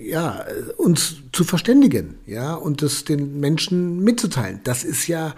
[0.03, 0.45] ja,
[0.77, 4.61] uns zu verständigen, ja, und das den Menschen mitzuteilen.
[4.63, 5.33] Das ist ja,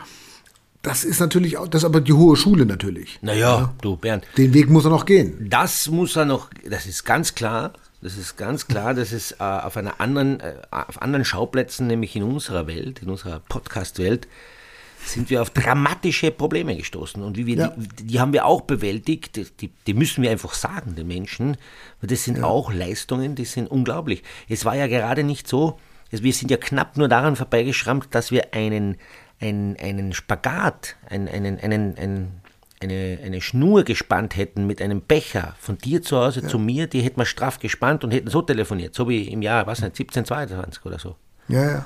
[0.82, 3.20] das ist natürlich auch, das ist aber die hohe Schule natürlich.
[3.22, 3.74] Naja, ja.
[3.82, 4.26] du Bernd.
[4.38, 5.48] Den Weg muss er noch gehen.
[5.50, 7.74] Das muss er noch, das ist ganz klar.
[8.02, 12.18] Das ist ganz klar, dass es äh, auf einer anderen, äh, auf anderen Schauplätzen, nämlich
[12.18, 14.28] in unserer Welt, in unserer Podcast-Welt,
[15.06, 17.22] sind wir auf dramatische Probleme gestoßen.
[17.22, 17.74] Und wie wir ja.
[17.76, 19.62] die, die, haben wir auch bewältigt.
[19.62, 21.58] Die, die, müssen wir einfach sagen, den Menschen.
[22.02, 22.46] Das sind ja.
[22.46, 24.24] auch Leistungen, die sind unglaublich.
[24.50, 28.54] Es war ja gerade nicht so, wir sind ja knapp nur daran vorbeigeschrammt, dass wir
[28.54, 28.98] einen,
[29.40, 32.44] einen, einen Spagat, einen, einen, einen, einen
[32.84, 36.48] eine, eine Schnur gespannt hätten mit einem Becher von dir zu Hause ja.
[36.50, 39.66] zu mir, die hätten wir straff gespannt und hätten so telefoniert, so wie im Jahr,
[39.68, 41.16] was nicht, 1722 oder so.
[41.48, 41.86] Ja, ja.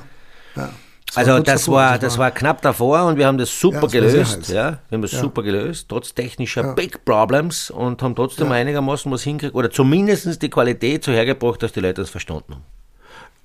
[0.56, 0.70] ja.
[1.08, 3.88] Das also das davor, war, das war knapp davor und wir haben das super ja,
[3.88, 4.50] gelöst.
[4.50, 5.22] Ja, wir haben das ja.
[5.22, 6.74] super gelöst, trotz technischer ja.
[6.74, 11.72] Big Problems und haben trotzdem einigermaßen was hingekriegt oder zumindest die Qualität so hergebracht, dass
[11.72, 12.64] die Leute das verstanden haben.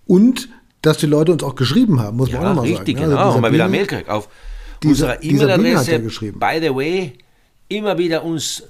[0.06, 0.48] Und
[0.82, 2.98] dass die Leute uns auch geschrieben haben, muss man auch mal richtig, sagen.
[2.98, 3.34] Richtig, genau.
[3.34, 4.10] haben wir wieder Mail gekriegt.
[4.10, 4.28] Auf
[4.82, 7.12] dieser, unserer E-Mail-Adresse, by the way,
[7.68, 8.64] immer wieder uns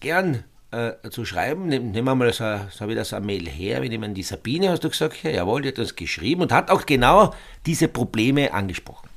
[0.00, 1.66] gern äh, zu schreiben.
[1.68, 3.82] Nehmen wir mal so, so wieder so eine Mail her.
[3.82, 6.70] Wir nehmen die Sabine, hast du gesagt, ja, jawohl, die hat uns geschrieben und hat
[6.70, 9.08] auch genau diese Probleme angesprochen.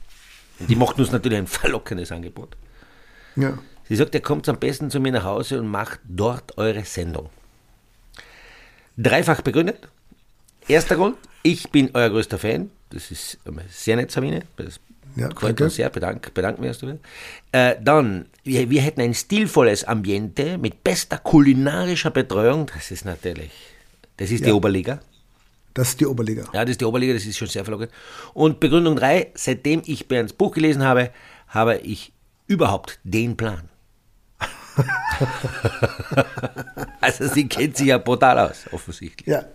[0.59, 2.55] Und die macht uns natürlich ein verlockendes Angebot.
[3.35, 3.57] Ja.
[3.87, 7.29] Sie sagt, ihr kommt am besten zu mir nach Hause und macht dort eure Sendung.
[8.97, 9.87] Dreifach begründet.
[10.67, 12.69] Erster Grund, ich bin euer größter Fan.
[12.89, 14.43] Das ist sehr nett, Sabine.
[14.57, 14.79] Das
[15.15, 15.89] ja, freut uns sehr.
[15.89, 16.99] Bedank, bedanken wir uns dafür.
[17.51, 22.67] Äh, dann, wir, wir hätten ein stilvolles Ambiente mit bester kulinarischer Betreuung.
[22.73, 23.51] Das ist natürlich,
[24.17, 24.47] das ist ja.
[24.47, 24.99] die Oberliga.
[25.73, 26.43] Das ist die Oberliga.
[26.53, 27.91] Ja, das ist die Oberliga, das ist schon sehr verlockend.
[28.33, 31.11] Und Begründung 3, seitdem ich Bernds Buch gelesen habe,
[31.47, 32.11] habe ich
[32.47, 33.69] überhaupt den Plan.
[37.01, 39.27] also sie kennt sich ja brutal aus, offensichtlich.
[39.27, 39.45] Ja,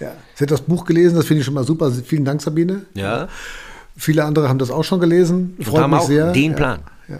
[0.00, 0.12] ja.
[0.34, 1.90] Sie hat das Buch gelesen, das finde ich schon mal super.
[1.90, 2.86] Vielen Dank, Sabine.
[2.94, 3.28] Ja.
[3.96, 5.56] Viele andere haben das auch schon gelesen.
[5.60, 6.32] Freut haben mich auch sehr.
[6.32, 6.80] Den Plan.
[7.08, 7.18] Ja,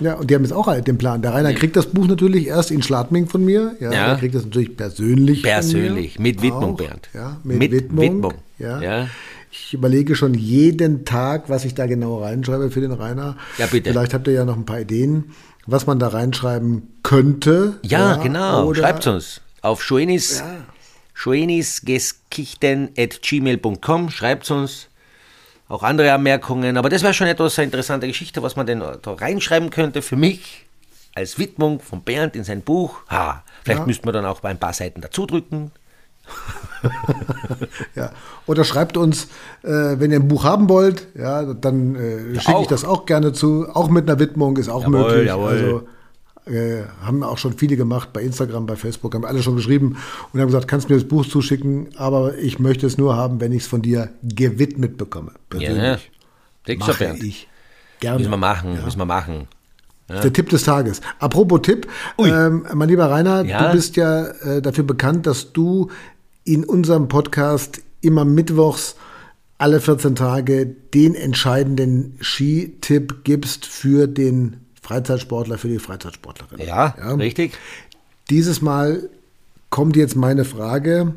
[0.00, 0.14] ja.
[0.14, 1.22] und die haben jetzt auch halt den Plan.
[1.22, 3.76] Der Rainer kriegt das Buch natürlich erst in Schladming von mir.
[3.80, 4.06] Ja, ja.
[4.08, 5.42] Der kriegt das natürlich persönlich.
[5.42, 6.78] Persönlich, mit Widmung, auch.
[6.78, 7.08] Bernd.
[7.12, 8.04] Ja, mit, mit Widmung.
[8.04, 8.34] Widmung.
[8.58, 8.80] Ja.
[8.80, 9.08] ja.
[9.50, 13.36] Ich überlege schon jeden Tag, was ich da genau reinschreibe für den Rainer.
[13.58, 13.90] Ja, bitte.
[13.90, 15.32] Vielleicht habt ihr ja noch ein paar Ideen,
[15.66, 17.78] was man da reinschreiben könnte.
[17.82, 18.74] Ja, genau.
[18.74, 20.56] Schreibt uns auf schoenis, ja.
[21.14, 24.10] schoenisgeskichten.gmail.com.
[24.10, 24.88] Schreibt uns
[25.68, 26.76] auch andere Anmerkungen.
[26.76, 30.16] Aber das wäre schon etwas eine interessante Geschichte, was man denn da reinschreiben könnte für
[30.16, 30.66] mich
[31.14, 32.98] als Widmung von Bernd in sein Buch.
[33.10, 33.86] Ha, vielleicht ja.
[33.86, 35.72] müssten wir dann auch ein paar Seiten dazu drücken.
[37.94, 38.10] ja.
[38.46, 39.28] Oder schreibt uns,
[39.62, 43.32] äh, wenn ihr ein Buch haben wollt, ja, dann äh, schicke ich das auch gerne
[43.32, 43.68] zu.
[43.72, 45.26] Auch mit einer Widmung ist auch jawohl, möglich.
[45.26, 45.48] Jawohl.
[45.48, 45.88] Also
[46.46, 49.96] äh, haben auch schon viele gemacht bei Instagram, bei Facebook, haben alle schon geschrieben
[50.32, 53.40] und haben gesagt, kannst du mir das Buch zuschicken, aber ich möchte es nur haben,
[53.40, 55.32] wenn ich es von dir gewidmet bekomme.
[55.50, 56.10] Persönlich.
[56.66, 56.76] Ja.
[56.76, 57.48] Mache ich.
[58.00, 58.18] Gerne.
[58.18, 58.82] Müssen wir machen, ja.
[58.84, 59.48] müssen wir machen.
[60.08, 60.20] Ja.
[60.20, 61.00] Der Tipp des Tages.
[61.18, 63.66] Apropos Tipp, ähm, mein lieber Rainer, ja?
[63.66, 65.90] du bist ja äh, dafür bekannt, dass du
[66.44, 68.94] in unserem Podcast immer mittwochs
[69.58, 76.64] alle 14 Tage den entscheidenden Skitipp gibst für den Freizeitsportler für die Freizeitsportlerin.
[76.64, 77.58] Ja, ja, richtig.
[78.30, 79.08] Dieses Mal
[79.68, 81.14] kommt jetzt meine Frage,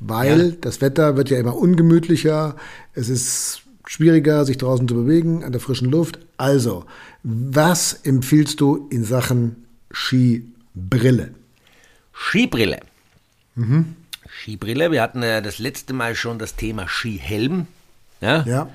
[0.00, 0.56] weil ja.
[0.60, 2.56] das Wetter wird ja immer ungemütlicher.
[2.94, 6.18] Es ist schwieriger, sich draußen zu bewegen, an der frischen Luft.
[6.38, 6.86] Also,
[7.22, 11.30] was empfiehlst du in Sachen Skibrille?
[12.12, 12.80] Skibrille.
[13.54, 13.94] Mhm.
[14.28, 14.90] Skibrille.
[14.90, 17.68] Wir hatten ja das letzte Mal schon das Thema Skihelm.
[18.20, 18.42] Ja.
[18.42, 18.68] ja.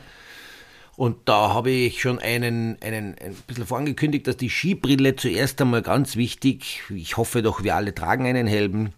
[0.96, 5.82] Und da habe ich schon einen, einen, ein bisschen vorangekündigt, dass die Skibrille zuerst einmal
[5.82, 8.92] ganz wichtig, ich hoffe doch, wir alle tragen einen Helm.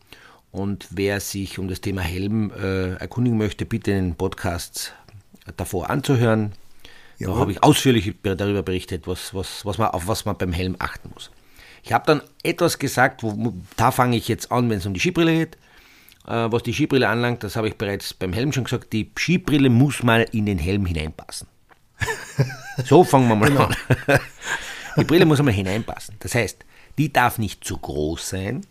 [0.51, 4.93] Und wer sich um das Thema Helm äh, erkundigen möchte, bitte den Podcast
[5.57, 6.53] davor anzuhören.
[7.17, 7.29] Ja.
[7.29, 10.75] Da habe ich ausführlich darüber berichtet, was, was, was man, auf was man beim Helm
[10.79, 11.31] achten muss.
[11.83, 14.99] Ich habe dann etwas gesagt, wo, da fange ich jetzt an, wenn es um die
[14.99, 15.57] Skibrille geht.
[16.27, 19.69] Äh, was die Skibrille anlangt, das habe ich bereits beim Helm schon gesagt, die Skibrille
[19.69, 21.47] muss mal in den Helm hineinpassen.
[22.85, 23.65] So fangen wir mal genau.
[23.65, 23.75] an.
[24.97, 26.15] Die Brille muss einmal hineinpassen.
[26.19, 26.65] Das heißt,
[26.97, 28.65] die darf nicht zu groß sein,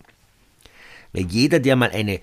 [1.12, 2.20] weil jeder, der mal eine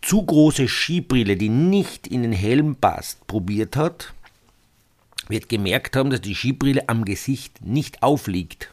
[0.00, 4.14] zu große Skibrille, die nicht in den Helm passt, probiert hat,
[5.28, 8.72] wird gemerkt haben, dass die Skibrille am Gesicht nicht aufliegt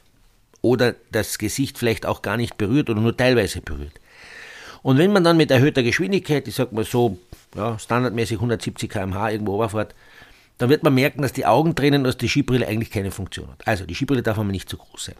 [0.61, 3.99] oder das Gesicht vielleicht auch gar nicht berührt oder nur teilweise berührt.
[4.81, 7.17] Und wenn man dann mit erhöhter Geschwindigkeit, ich sag mal so,
[7.55, 9.95] ja, standardmäßig 170 km/h irgendwo überfährt,
[10.57, 13.67] dann wird man merken, dass die Augentränen dass die Skibrille eigentlich keine Funktion hat.
[13.67, 15.15] Also die Skibrille darf aber nicht zu groß sein.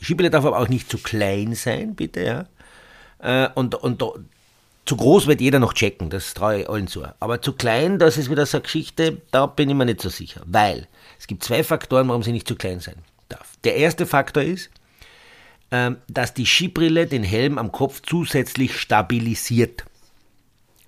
[0.00, 2.46] Die Skibrille darf aber auch nicht zu klein sein, bitte, ja.
[3.18, 4.02] Äh, und, und
[4.84, 7.04] zu groß wird jeder noch checken, das traue ich allen zu.
[7.20, 10.08] Aber zu klein, das ist wieder so eine Geschichte, da bin ich mir nicht so
[10.08, 10.42] sicher.
[10.44, 12.96] Weil es gibt zwei Faktoren, warum sie nicht zu klein sein
[13.28, 13.52] darf.
[13.62, 14.70] Der erste Faktor ist,
[15.70, 19.84] ähm, dass die Skibrille den Helm am Kopf zusätzlich stabilisiert.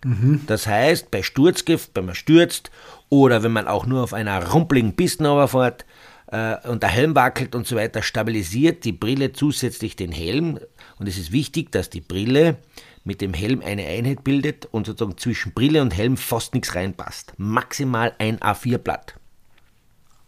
[0.05, 0.43] Mhm.
[0.47, 2.71] Das heißt, bei Sturzgift, wenn man stürzt
[3.09, 5.85] oder wenn man auch nur auf einer rumpeligen Piste fährt
[6.29, 10.61] äh, und der Helm wackelt und so weiter, stabilisiert die Brille zusätzlich den Helm.
[10.99, 12.59] Und es ist wichtig, dass die Brille
[13.05, 17.35] mit dem Helm eine Einheit bildet und sozusagen zwischen Brille und Helm fast nichts reinpasst.
[17.37, 19.15] Maximal ein A4-Blatt.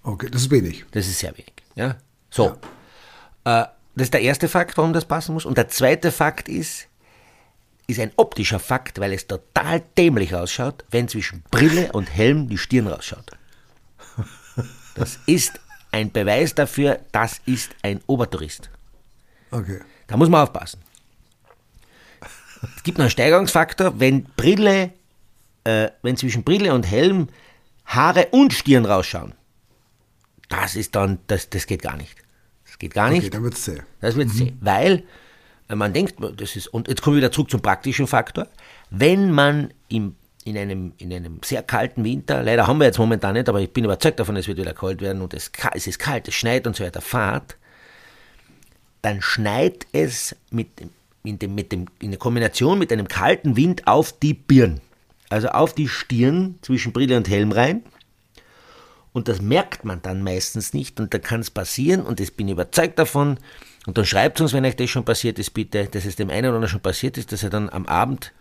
[0.03, 0.85] Okay, das ist wenig.
[0.91, 1.55] Das ist sehr wenig.
[1.75, 1.97] Ja?
[2.31, 2.57] So.
[3.45, 3.63] Ja.
[3.63, 5.47] Äh, das ist der erste Fakt, warum das passen muss.
[5.47, 6.87] Und der zweite Fakt ist,
[7.87, 12.59] ist ein optischer Fakt, weil es total dämlich ausschaut, wenn zwischen Brille und Helm die
[12.59, 13.31] Stirn rausschaut.
[14.95, 15.61] Das ist
[15.93, 18.71] ein Beweis dafür, das ist ein Obertourist.
[19.51, 19.81] Okay.
[20.07, 20.81] Da muss man aufpassen.
[22.77, 24.93] Es gibt noch einen Steigerungsfaktor, wenn Brille,
[25.65, 27.29] äh, wenn zwischen Brille und Helm
[27.87, 29.35] Haare und Stirn rausschauen.
[30.49, 32.17] Das ist dann, das, das geht gar nicht.
[32.65, 33.23] Das geht gar nicht.
[33.23, 33.83] Okay, dann wird es zäh.
[34.01, 34.33] Das wird mhm.
[34.33, 34.53] zäh.
[34.61, 35.05] Weil
[35.69, 38.49] man denkt, das ist, und jetzt kommen wir wieder zurück zum praktischen Faktor.
[38.91, 43.35] Wenn man im, in, einem, in einem sehr kalten Winter, leider haben wir jetzt momentan
[43.35, 45.99] nicht, aber ich bin überzeugt davon, es wird wieder kalt werden und es, es ist
[45.99, 47.57] kalt, es schneit und so weiter, fahrt,
[49.03, 50.69] dann schneit es mit
[51.25, 54.81] in, dem, mit dem, in der Kombination mit einem kalten Wind auf die Birn,
[55.29, 57.83] also auf die Stirn zwischen Brille und Helm rein.
[59.13, 62.49] Und das merkt man dann meistens nicht und da kann es passieren und ich bin
[62.49, 63.39] überzeugt davon.
[63.87, 66.47] Und dann schreibt uns, wenn euch das schon passiert ist, bitte, dass es dem einen
[66.47, 68.33] oder anderen schon passiert ist, dass er dann am Abend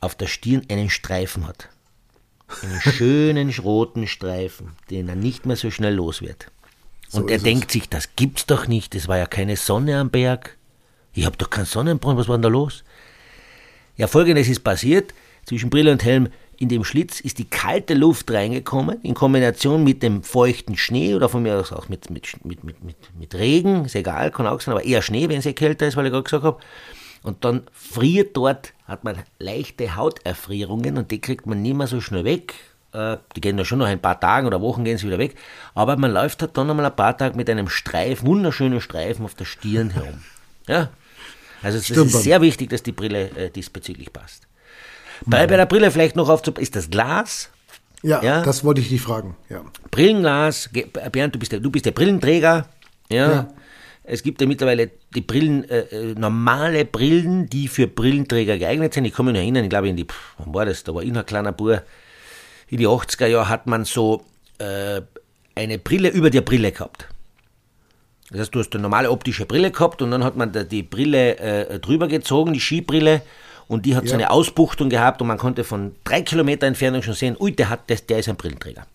[0.00, 1.68] auf der Stirn einen Streifen hat.
[2.62, 6.46] Einen schönen roten Streifen, den er nicht mehr so schnell los wird.
[7.12, 7.72] Und so er denkt es.
[7.72, 10.56] sich, das gibt's doch nicht, es war ja keine Sonne am Berg.
[11.12, 12.84] Ich habe doch keinen Sonnenbrand, was war denn da los?
[13.96, 15.14] Ja, folgendes ist passiert.
[15.46, 20.02] Zwischen Brille und Helm in dem Schlitz ist die kalte Luft reingekommen, in Kombination mit
[20.02, 23.84] dem feuchten Schnee oder von mir aus auch mit, mit, mit, mit, mit, mit Regen,
[23.84, 26.24] ist egal, kann auch sein, aber eher Schnee, wenn es kälter ist, weil ich gerade
[26.24, 26.60] gesagt habe.
[27.22, 32.00] Und dann friert dort, hat man leichte Hauterfrierungen und die kriegt man nicht mehr so
[32.00, 32.54] schnell weg.
[32.92, 35.34] Äh, die gehen da schon noch ein paar Tage oder Wochen gehen sie wieder weg.
[35.74, 39.34] Aber man läuft halt dann einmal ein paar Tage mit einem Streifen, wunderschönen Streifen auf
[39.34, 40.22] der Stirn herum.
[40.68, 40.90] Ja,
[41.62, 44.46] also es ist sehr wichtig, dass die Brille äh, diesbezüglich passt.
[45.24, 47.50] Bei, bei der Brille vielleicht noch aufzupassen, ist das Glas.
[48.02, 49.36] Ja, ja, das wollte ich dich fragen.
[49.48, 49.64] Ja.
[49.90, 50.70] Brillenglas,
[51.12, 52.68] Bernd, du bist der, du bist der Brillenträger.
[53.08, 53.32] Ja.
[53.32, 53.48] ja.
[54.04, 59.04] Es gibt ja mittlerweile die Brillen, äh, äh normale Brillen, die für Brillenträger geeignet sind.
[59.04, 60.06] Ich kann mich noch erinnern, ich glaube, in die,
[60.38, 60.84] wann war das?
[60.84, 61.82] Da war ich noch ein kleiner Bub.
[62.68, 64.24] In die 80er Jahre hat man so
[64.58, 65.00] äh,
[65.56, 67.08] eine Brille über der Brille gehabt.
[68.30, 71.38] Das heißt, du hast eine normale optische Brille gehabt und dann hat man die Brille
[71.38, 73.22] äh, drüber gezogen, die Skibrille,
[73.68, 74.10] und die hat ja.
[74.10, 77.68] so eine Ausbuchtung gehabt und man konnte von drei Kilometer Entfernung schon sehen, ui, der,
[77.68, 78.86] hat das, der ist ein Brillenträger.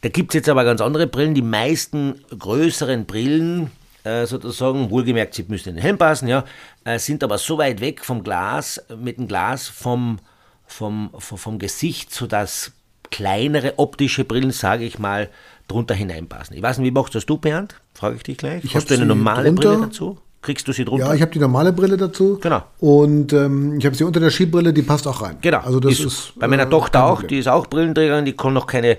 [0.00, 1.34] Da gibt es jetzt aber ganz andere Brillen.
[1.34, 3.70] Die meisten größeren Brillen,
[4.04, 6.44] äh, sozusagen, wohlgemerkt, sie müssen in den Helm passen, ja,
[6.84, 10.18] äh, sind aber so weit weg vom Glas, mit dem Glas vom,
[10.66, 12.72] vom, vom, vom Gesicht, sodass
[13.10, 15.30] kleinere optische Brillen, sage ich mal,
[15.68, 16.56] drunter hineinpassen.
[16.56, 17.76] Ich weiß nicht, wie machst das du, Bernd?
[17.94, 18.64] Frage ich dich gleich.
[18.64, 19.70] Ich Hast du eine normale drunter.
[19.70, 20.18] Brille dazu?
[20.46, 21.06] Kriegst du sie drunter?
[21.06, 22.38] Ja, ich habe die normale Brille dazu.
[22.40, 22.62] Genau.
[22.78, 25.38] Und ähm, ich habe sie unter der Skibrille, die passt auch rein.
[25.40, 25.58] Genau.
[25.58, 28.52] Also das ist, ist bei meiner äh, Tochter auch, die ist auch Brillenträgerin, die kann
[28.52, 28.98] noch keine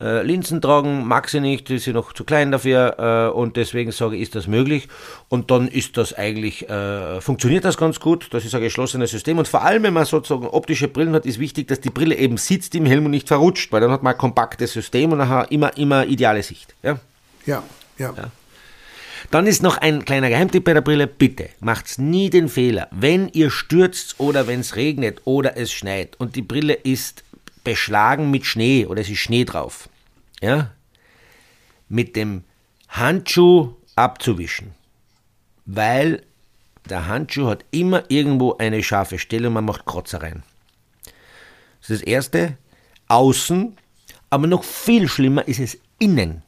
[0.00, 3.92] äh, Linsen tragen, mag sie nicht, ist sie noch zu klein dafür äh, und deswegen
[3.92, 4.88] sage ich, ist das möglich.
[5.28, 8.28] Und dann ist das eigentlich, äh, funktioniert das ganz gut.
[8.30, 11.38] Das ist ein geschlossenes System und vor allem, wenn man sozusagen optische Brillen hat, ist
[11.38, 14.14] wichtig, dass die Brille eben sitzt im Helm und nicht verrutscht, weil dann hat man
[14.14, 16.74] ein kompaktes System und nachher immer, immer ideale Sicht.
[16.82, 16.98] Ja,
[17.44, 17.62] ja.
[17.98, 18.14] ja.
[18.16, 18.30] ja.
[19.30, 21.06] Dann ist noch ein kleiner Geheimtipp bei der Brille.
[21.06, 26.16] Bitte macht's nie den Fehler, wenn ihr stürzt oder wenn es regnet oder es schneit
[26.18, 27.24] und die Brille ist
[27.64, 29.88] beschlagen mit Schnee oder es ist Schnee drauf.
[30.40, 30.72] Ja?
[31.88, 32.44] Mit dem
[32.88, 34.74] Handschuh abzuwischen.
[35.64, 36.22] Weil
[36.88, 40.44] der Handschuh hat immer irgendwo eine scharfe Stelle und man macht Kratzer rein.
[41.80, 42.56] Das ist das erste.
[43.08, 43.76] Außen,
[44.30, 46.42] aber noch viel schlimmer ist es innen.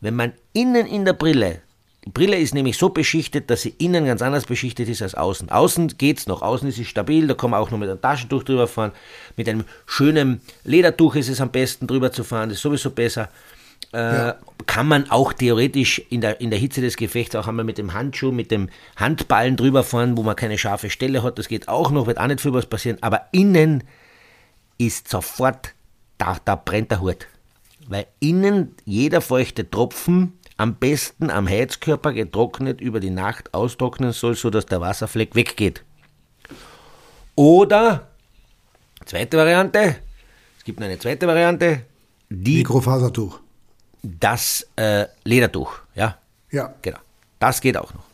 [0.00, 1.60] Wenn man innen in der Brille
[2.06, 5.50] Die Brille ist nämlich so beschichtet, dass sie innen ganz anders beschichtet ist als außen.
[5.50, 8.42] Außen geht's noch, außen ist sie stabil, da kann man auch noch mit einem Taschentuch
[8.42, 8.92] drüber fahren.
[9.36, 13.28] Mit einem schönen Ledertuch ist es am besten drüber zu fahren, das ist sowieso besser.
[13.92, 14.36] Äh, ja.
[14.66, 17.92] Kann man auch theoretisch in der, in der Hitze des Gefechts auch einmal mit dem
[17.92, 21.38] Handschuh, mit dem Handballen drüber fahren, wo man keine scharfe Stelle hat.
[21.38, 22.98] Das geht auch noch, wird auch nicht viel was passieren.
[23.00, 23.84] Aber innen
[24.78, 25.74] ist sofort,
[26.18, 27.26] da, da brennt der Hut.
[27.90, 34.36] Weil innen jeder feuchte Tropfen am besten am Heizkörper getrocknet über die Nacht austrocknen soll,
[34.36, 35.82] sodass der Wasserfleck weggeht.
[37.34, 38.06] Oder,
[39.06, 39.96] zweite Variante,
[40.56, 41.82] es gibt eine zweite Variante,
[42.28, 42.58] die.
[42.58, 43.40] Mikrofasertuch.
[44.02, 46.16] Das äh, Ledertuch, ja?
[46.52, 46.72] Ja.
[46.82, 46.98] Genau.
[47.40, 48.04] Das geht auch noch.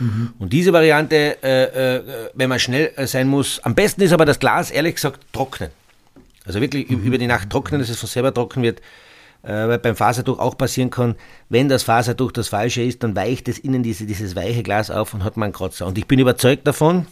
[0.00, 0.32] Mhm.
[0.40, 4.24] Und diese Variante, äh, äh, wenn man schnell äh, sein muss, am besten ist aber
[4.24, 5.70] das Glas, ehrlich gesagt, trocknen.
[6.46, 7.02] Also wirklich mhm.
[7.02, 8.80] über die Nacht trocknen, dass es von selber trocken wird
[9.46, 11.14] äh, weil beim Fasertuch auch passieren kann,
[11.48, 15.14] wenn das Fasertuch das falsche ist, dann weicht es innen diese, dieses weiche Glas auf
[15.14, 15.86] und hat man einen Kratzer.
[15.86, 17.06] Und ich bin überzeugt davon,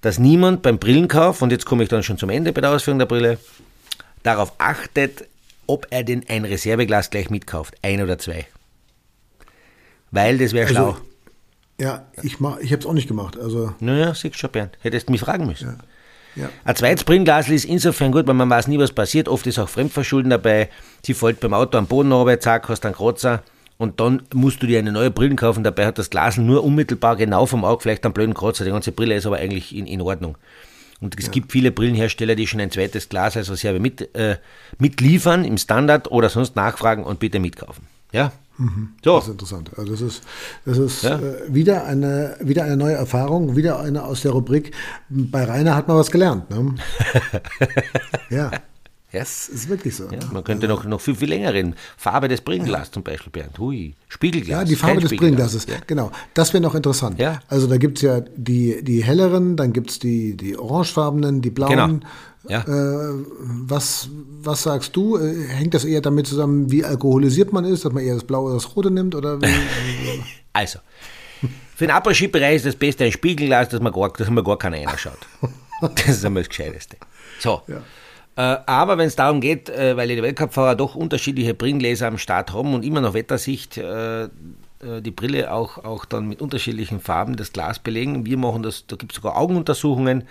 [0.00, 2.98] dass niemand beim Brillenkauf, und jetzt komme ich dann schon zum Ende bei der Ausführung
[2.98, 3.38] der Brille,
[4.24, 5.28] darauf achtet,
[5.68, 8.46] ob er denn ein Reserveglas gleich mitkauft, ein oder zwei.
[10.10, 10.96] Weil das wäre also, schlau.
[11.80, 13.38] Ja, ich, ich habe es auch nicht gemacht.
[13.38, 13.74] Also.
[13.78, 14.76] Naja, siehst du schon, Bernd.
[14.80, 15.68] Hättest du mich fragen müssen.
[15.68, 15.78] Ja.
[16.36, 16.48] Ja.
[16.64, 19.28] Ein zweites Brillenglasl ist insofern gut, weil man weiß nie, was passiert.
[19.28, 20.68] Oft ist auch Fremdverschulden dabei.
[21.02, 23.42] Sie fällt beim Auto am Boden runter, zack, hast einen Kratzer.
[23.78, 25.64] Und dann musst du dir eine neue Brille kaufen.
[25.64, 28.64] Dabei hat das Glas nur unmittelbar genau vom Auge vielleicht einen blöden Kratzer.
[28.64, 30.36] Die ganze Brille ist aber eigentlich in, in Ordnung.
[31.00, 31.32] Und es ja.
[31.32, 34.36] gibt viele Brillenhersteller, die schon ein zweites Glas als Reserve mit, äh,
[34.78, 37.88] mitliefern im Standard oder sonst nachfragen und bitte mitkaufen.
[38.12, 38.32] Ja?
[38.58, 38.90] Mhm.
[39.04, 39.16] So.
[39.16, 39.70] Das ist interessant.
[39.76, 40.22] Also das ist,
[40.64, 41.18] das ist ja.
[41.18, 44.72] äh, wieder, eine, wieder eine neue Erfahrung, wieder eine aus der Rubrik.
[45.08, 46.50] Bei Rainer hat man was gelernt.
[46.50, 46.74] Ne?
[48.30, 48.50] ja.
[49.12, 50.04] Das ist wirklich so.
[50.04, 51.74] Ja, man könnte noch, noch viel, viel länger reden.
[51.98, 52.92] Farbe des Brillenglas ja.
[52.92, 53.58] zum Beispiel, Bernd.
[53.58, 54.60] Hui, Spiegelglas.
[54.60, 55.66] Ja, die Farbe des Bringlases.
[55.66, 55.76] Ja.
[55.86, 56.10] Genau.
[56.32, 57.18] Das wäre noch interessant.
[57.18, 57.40] Ja.
[57.48, 61.50] Also da gibt es ja die, die helleren, dann gibt es die, die orangefarbenen, die
[61.50, 61.70] blauen.
[61.70, 62.00] Genau.
[62.48, 62.62] Ja.
[62.62, 64.08] Äh, was,
[64.40, 65.18] was sagst du?
[65.18, 68.46] Äh, hängt das eher damit zusammen, wie alkoholisiert man ist, dass man eher das Blaue
[68.46, 69.14] oder das Rote nimmt?
[69.14, 69.38] Oder
[70.54, 70.78] also,
[71.76, 74.78] für den Après-Ski-Bereich ist das Beste ein Spiegelglas, dass man gar, dass man gar keiner
[74.78, 75.18] reinschaut.
[75.82, 76.96] Das ist einmal das Gescheiteste.
[77.40, 77.62] So.
[77.66, 77.82] Ja.
[78.36, 82.52] Äh, aber wenn es darum geht, äh, weil die Weltcup-Fahrer doch unterschiedliche Brillengläser am Start
[82.52, 84.28] haben und immer noch Wettersicht äh,
[84.80, 88.26] die Brille auch, auch dann mit unterschiedlichen Farben das Glas belegen.
[88.26, 90.24] Wir machen das, da gibt es sogar Augenuntersuchungen,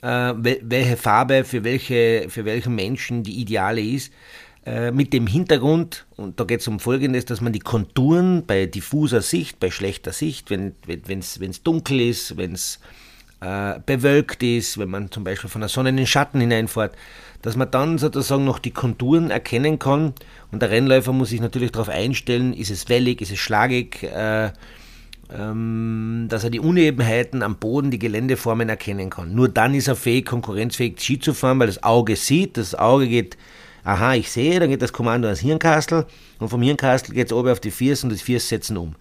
[0.00, 4.12] welche Farbe für, welche, für welchen Menschen die ideale ist.
[4.92, 9.22] Mit dem Hintergrund, und da geht es um Folgendes, dass man die Konturen bei diffuser
[9.22, 10.74] Sicht, bei schlechter Sicht, wenn
[11.20, 12.80] es wenn, dunkel ist, wenn es
[13.42, 16.94] äh, bewölkt ist, wenn man zum Beispiel von der Sonne in den Schatten hineinfährt,
[17.42, 20.14] dass man dann sozusagen noch die Konturen erkennen kann.
[20.52, 24.52] Und der Rennläufer muss sich natürlich darauf einstellen, ist es wellig, ist es schlagig, äh,
[25.36, 29.34] ähm, dass er die Unebenheiten am Boden, die Geländeformen erkennen kann.
[29.34, 33.08] Nur dann ist er fähig, konkurrenzfähig Ski zu fahren, weil das Auge sieht, das Auge
[33.08, 33.36] geht,
[33.82, 36.06] aha, ich sehe, dann geht das Kommando ans Hirnkastel
[36.38, 38.94] und vom Hirnkastel geht es oben auf die Fiers und die Fiers setzen um.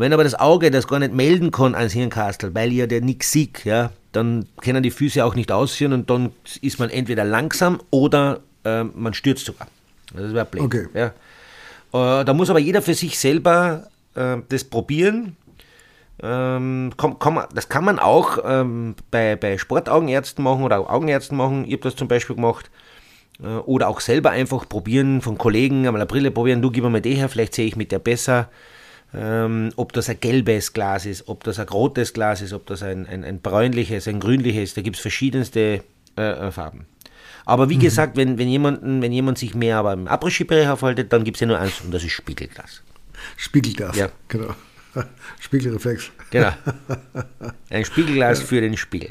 [0.00, 3.32] Wenn aber das Auge das gar nicht melden kann ans Hirnkastel, weil ihr der nichts
[3.32, 6.32] sieht, ja, dann können die Füße auch nicht ausführen und dann
[6.62, 9.68] ist man entweder langsam oder äh, man stürzt sogar.
[10.14, 10.62] Das wäre blöd.
[10.62, 10.86] Okay.
[10.94, 12.20] Ja.
[12.20, 15.36] Äh, da muss aber jeder für sich selber äh, das probieren.
[16.22, 21.36] Ähm, komm, komm, das kann man auch ähm, bei, bei Sportaugenärzten machen oder auch Augenärzten
[21.36, 21.66] machen.
[21.66, 22.70] Ich habe das zum Beispiel gemacht.
[23.42, 26.62] Äh, oder auch selber einfach probieren, von Kollegen einmal eine Brille probieren.
[26.62, 28.48] Du gib mir mal die her, vielleicht sehe ich mit der besser
[29.12, 32.82] ähm, ob das ein gelbes Glas ist, ob das ein rotes Glas ist, ob das
[32.82, 35.82] ein, ein, ein bräunliches, ein grünliches, da gibt es verschiedenste
[36.16, 36.86] äh, äh, Farben.
[37.44, 37.80] Aber wie mhm.
[37.80, 41.40] gesagt, wenn, wenn, jemanden, wenn jemand sich mehr aber im Après-Ski-Bereich aufhaltet, dann gibt es
[41.40, 42.82] ja nur eins und das ist Spiegelglas.
[43.36, 44.08] Spiegelglas, ja.
[44.28, 44.54] genau.
[45.40, 46.10] Spiegelreflex.
[46.30, 46.52] Genau.
[47.70, 48.46] Ein Spiegelglas ja.
[48.46, 49.10] für den Spiegel.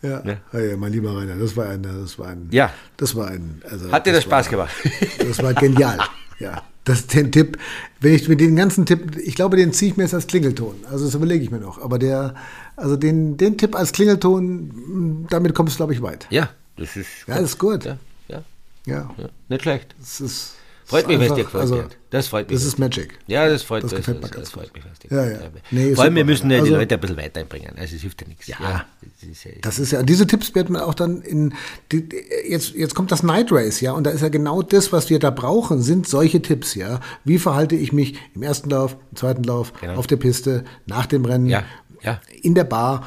[0.00, 0.22] Ja.
[0.22, 0.40] Ne?
[0.52, 2.72] ja, mein lieber Rainer, das war ein, das war ein, ja.
[2.96, 4.74] das war ein, also hat dir das, das Spaß war, gemacht?
[5.18, 5.98] Das war genial,
[6.38, 7.58] ja das den Tipp,
[8.00, 10.74] wenn ich mit den ganzen Tipp, ich glaube, den ziehe ich mir jetzt als Klingelton.
[10.90, 11.80] Also das überlege ich mir noch.
[11.80, 12.34] Aber der,
[12.76, 16.26] also den, den Tipp als Klingelton, damit kommst du, glaube ich, weit.
[16.30, 17.08] Ja, das ist.
[17.26, 17.84] Ja, das ist gut.
[17.84, 17.98] Ja,
[18.28, 18.42] ja.
[18.86, 19.14] ja.
[19.16, 19.94] ja nicht schlecht.
[19.98, 20.54] Das ist.
[20.88, 21.60] Freut mich, was dir gefällt.
[21.60, 22.58] Also, das freut mich.
[22.58, 23.18] Das ist Magic.
[23.26, 24.82] Ja, das freut, das das, gefällt das, mir das freut mich.
[24.90, 25.38] Was dir ja, ja.
[25.70, 27.72] Nee, Vor allem, wir müssen ja also, die Leute ein bisschen weiterbringen.
[27.76, 28.46] Also es hilft ja nichts.
[28.46, 28.86] Ja, ja.
[29.02, 31.52] Das, ist ja, das ist ja, diese Tipps werden man auch dann in,
[31.92, 32.08] die,
[32.48, 35.18] jetzt, jetzt kommt das Night Race, ja, und da ist ja genau das, was wir
[35.18, 37.00] da brauchen, sind solche Tipps, ja.
[37.22, 39.96] Wie verhalte ich mich im ersten Lauf, im zweiten Lauf, genau.
[39.96, 41.64] auf der Piste, nach dem Rennen, ja,
[42.00, 42.18] ja.
[42.40, 43.06] in der Bar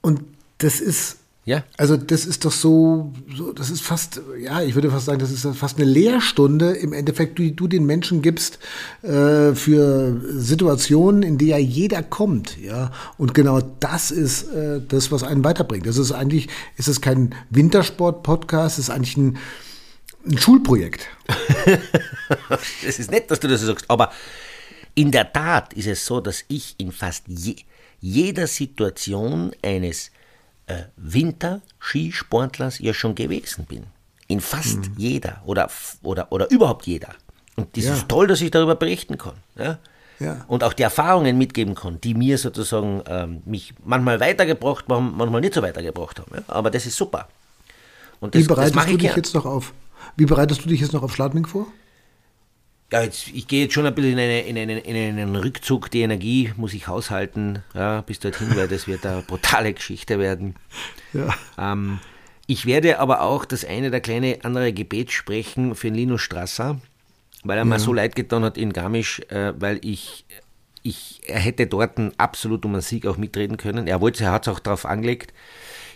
[0.00, 0.22] und
[0.58, 1.64] das ist Ja.
[1.78, 5.30] Also das ist doch so, so, das ist fast, ja, ich würde fast sagen, das
[5.30, 8.58] ist fast eine Lehrstunde im Endeffekt, die du den Menschen gibst
[9.02, 12.92] äh, für Situationen, in die ja jeder kommt, ja.
[13.16, 15.86] Und genau das ist äh, das, was einen weiterbringt.
[15.86, 19.38] Das ist eigentlich, ist es kein Wintersport-Podcast, es ist eigentlich ein,
[20.26, 21.08] ein Schulprojekt.
[22.84, 24.12] das ist nett, dass du das sagst, aber
[24.94, 27.56] in der Tat ist es so, dass ich in fast je,
[28.00, 30.10] jeder Situation eines
[30.70, 33.84] äh, Winter-Skisportlers ja schon gewesen bin.
[34.28, 34.94] In fast mhm.
[34.96, 35.68] jeder oder,
[36.02, 37.14] oder, oder überhaupt jeder.
[37.56, 37.94] Und das ja.
[37.94, 39.34] ist toll, dass ich darüber berichten kann.
[39.56, 39.78] Ja?
[40.20, 40.44] Ja.
[40.48, 45.40] Und auch die Erfahrungen mitgeben kann, die mir sozusagen ähm, mich manchmal weitergebracht haben, manchmal
[45.40, 46.44] nicht so weitergebracht haben.
[46.46, 47.28] Aber das ist super.
[48.20, 49.16] Und das, Wie bereitest das du dich gern.
[49.16, 49.72] jetzt noch auf?
[50.16, 51.66] Wie bereitest du dich jetzt noch auf Schladming vor?
[52.92, 55.90] Ja, jetzt, ich gehe jetzt schon ein bisschen in, eine, in, einen, in einen Rückzug.
[55.90, 60.56] Die Energie muss ich haushalten ja, bis dorthin, weil das wird eine brutale Geschichte werden.
[61.12, 61.34] Ja.
[61.56, 62.00] Ähm,
[62.46, 66.80] ich werde aber auch das eine der kleine andere Gebet sprechen für Linus Strasser,
[67.44, 67.64] weil er ja.
[67.64, 70.24] mir so leid getan hat in Garmisch, äh, weil ich,
[70.82, 73.86] ich, er hätte dort absolut um einen Sieg auch mitreden können.
[73.86, 75.32] Er wollte, er hat es auch darauf angelegt.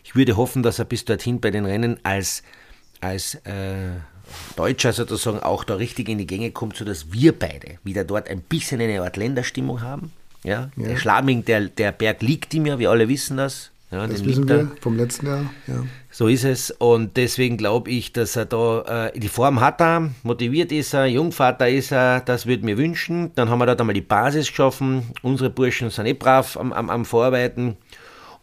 [0.05, 2.45] Ich würde hoffen, dass er bis dorthin bei den Rennen als,
[3.01, 3.95] als äh,
[4.57, 8.41] Deutscher sozusagen auch da richtig in die Gänge kommt, sodass wir beide wieder dort ein
[8.41, 10.13] bisschen eine Art Länderstimmung haben.
[10.43, 10.89] Ja, ja.
[10.89, 13.71] Der Schladming, der, der Berg liegt ihm ja, wir alle wissen das.
[13.91, 15.45] Ja, das wissen wir vom letzten Jahr.
[15.69, 15.85] Ja.
[16.11, 20.11] So ist es und deswegen glaube ich, dass er da äh, die Form hat er,
[20.25, 23.31] motiviert ist er, Jungvater ist er, das würde mir wünschen.
[23.37, 25.05] Dann haben wir dort einmal die Basis geschaffen.
[25.23, 27.77] Unsere Burschen sind eh brav am, am, am Vorarbeiten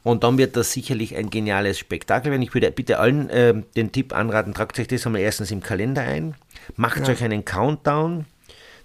[0.03, 2.41] und dann wird das sicherlich ein geniales Spektakel werden.
[2.41, 6.01] Ich würde bitte allen äh, den Tipp anraten, tragt euch das einmal erstens im Kalender
[6.01, 6.35] ein,
[6.75, 7.09] macht ja.
[7.09, 8.25] euch einen Countdown,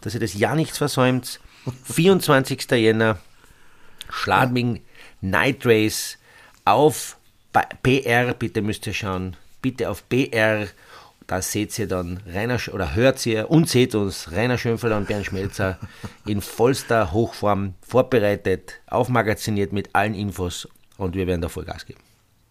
[0.02, 1.40] dass ihr das ja nichts versäumt.
[1.84, 2.70] 24.
[2.72, 3.18] Jänner,
[4.08, 4.82] Schladming
[5.20, 6.18] Night Race
[6.64, 7.16] auf
[7.82, 10.66] BR, bitte müsst ihr schauen, bitte auf BR,
[11.26, 15.26] da seht ihr dann Rainer, oder hört ihr und seht uns Rainer Schönfelder und Bernd
[15.26, 15.78] Schmelzer
[16.26, 20.68] in vollster Hochform vorbereitet, aufmagaziniert mit allen Infos
[20.98, 22.00] und wir werden da Vollgas geben.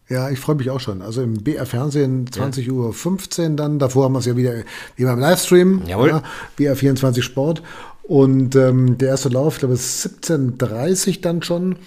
[0.07, 1.01] Ja, ich freue mich auch schon.
[1.01, 2.73] Also im BR Fernsehen 20 ja.
[2.73, 3.79] Uhr 15 dann.
[3.79, 4.53] Davor haben wir es ja wieder
[4.95, 5.81] wie beim Livestream.
[5.87, 6.09] Jawohl.
[6.09, 6.23] Ja,
[6.55, 7.63] BR 24 Sport.
[8.03, 11.77] Und ähm, der erste Lauf, ich glaube, ist 17.30 dann schon.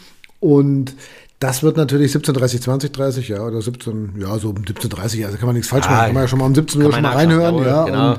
[0.40, 0.94] Und
[1.38, 5.54] das wird natürlich 17.30, 20.30, ja, oder 17, ja, so um 17.30, also kann man
[5.54, 6.04] nichts falsch ah, machen.
[6.06, 7.84] Kann man ja schon mal um 17 Uhr schon mal reinhören, ja.
[7.84, 8.12] Genau.
[8.12, 8.18] Und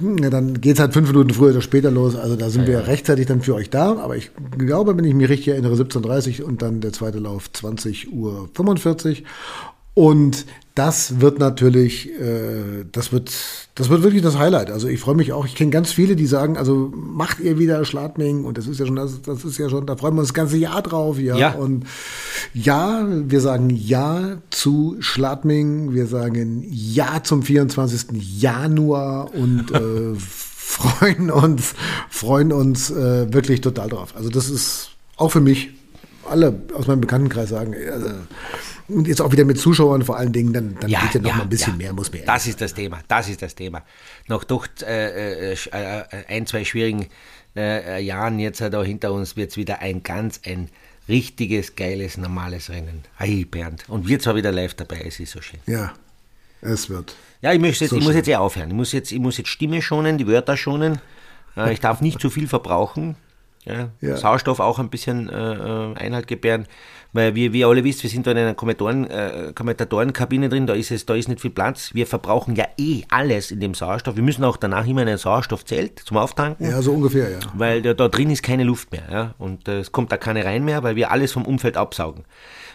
[0.00, 2.16] ja, dann geht es halt fünf Minuten früher oder später los.
[2.16, 2.80] Also da sind ja, wir ja.
[2.80, 3.98] rechtzeitig dann für euch da.
[3.98, 8.12] Aber ich glaube, wenn ich mich richtig erinnere, 17.30 und dann der zweite Lauf 20
[8.12, 9.24] Uhr 45.
[9.94, 10.46] Und
[10.76, 13.32] das wird natürlich, äh, das wird,
[13.74, 14.70] das wird wirklich das Highlight.
[14.70, 15.46] Also ich freue mich auch.
[15.46, 18.84] Ich kenne ganz viele, die sagen, also macht ihr wieder Schladming und das ist ja
[18.84, 21.34] schon, das, das ist ja schon, da freuen wir uns das ganze Jahr drauf, ja.
[21.34, 21.52] ja.
[21.52, 21.86] Und
[22.52, 28.08] ja, wir sagen ja zu Schladming, wir sagen ja zum 24.
[28.38, 31.74] Januar und äh, freuen uns,
[32.10, 34.14] freuen uns äh, wirklich total drauf.
[34.14, 35.70] Also das ist auch für mich
[36.28, 38.10] alle aus meinem Bekanntenkreis sagen, also,
[38.88, 41.30] und jetzt auch wieder mit Zuschauern vor allen Dingen, dann, dann ja, geht ja noch
[41.30, 41.78] ja, mal ein bisschen ja.
[41.78, 43.82] mehr, muss man Das ist das Thema, das ist das Thema.
[44.28, 47.06] Nach doch äh, äh, äh, ein, zwei schwierigen
[47.56, 50.68] äh, Jahren jetzt da hinter uns wird es wieder ein ganz, ein
[51.08, 53.04] richtiges, geiles, normales Rennen.
[53.16, 53.84] Hey Bernd.
[53.88, 55.60] Und wir zwar wieder live dabei, es ist so schön.
[55.66, 55.94] Ja,
[56.60, 57.16] es wird.
[57.42, 58.68] Ja, ich, möchte jetzt, so ich muss jetzt ja aufhören.
[58.68, 61.00] Ich muss jetzt, ich muss jetzt Stimme schonen, die Wörter schonen.
[61.56, 63.16] Äh, ich darf nicht zu viel verbrauchen.
[63.64, 64.16] Ja.
[64.16, 66.66] Sauerstoff auch ein bisschen äh, äh, Einhalt gebären,
[67.16, 70.66] weil wir, wie ihr alle wisst, wir sind da in einer Kommentatoren, äh, Kommentatorenkabine drin,
[70.66, 71.90] da ist es, da ist nicht viel Platz.
[71.94, 74.16] Wir verbrauchen ja eh alles in dem Sauerstoff.
[74.16, 76.70] Wir müssen auch danach immer in ein Sauerstoffzelt zum Auftanken.
[76.70, 77.38] Ja, so ungefähr, ja.
[77.54, 79.34] Weil da, da drin ist keine Luft mehr, ja.
[79.38, 82.24] Und äh, es kommt da keine rein mehr, weil wir alles vom Umfeld absaugen.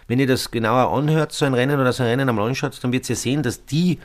[0.08, 2.92] Wenn ihr das genauer anhört, so ein Rennen oder so ein Rennen am anschaut, dann
[2.92, 4.00] wird ihr sehen, dass die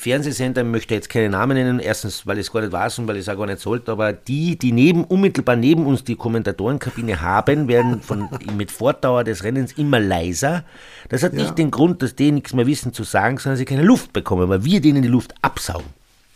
[0.00, 3.08] Fernsehsender, ich möchte jetzt keine Namen nennen, erstens, weil ich es gar nicht weiß und
[3.08, 6.14] weil ich es auch gar nicht sollte, aber die, die neben, unmittelbar neben uns die
[6.14, 10.62] Kommentatorenkabine haben, werden von, mit Fortdauer des Rennens immer leiser.
[11.08, 11.42] Das hat ja.
[11.42, 14.48] nicht den Grund, dass die nichts mehr wissen zu sagen, sondern sie keine Luft bekommen,
[14.48, 15.88] weil wir denen die Luft absaugen.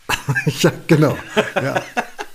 [0.59, 1.17] ja, genau.
[1.55, 1.81] Ja.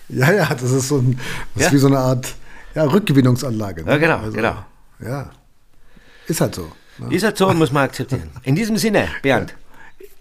[0.08, 1.20] ja, ja, das ist so ein,
[1.54, 1.72] das ja.
[1.72, 2.34] wie so eine Art
[2.74, 3.84] ja, Rückgewinnungsanlage.
[3.84, 3.90] Ne?
[3.90, 4.64] Ja, genau, also, genau.
[5.04, 5.28] Ja,
[6.26, 6.72] ist halt so.
[6.96, 7.14] Ne?
[7.14, 8.30] Ist halt so, muss man akzeptieren.
[8.44, 9.54] In diesem Sinne, Bernd.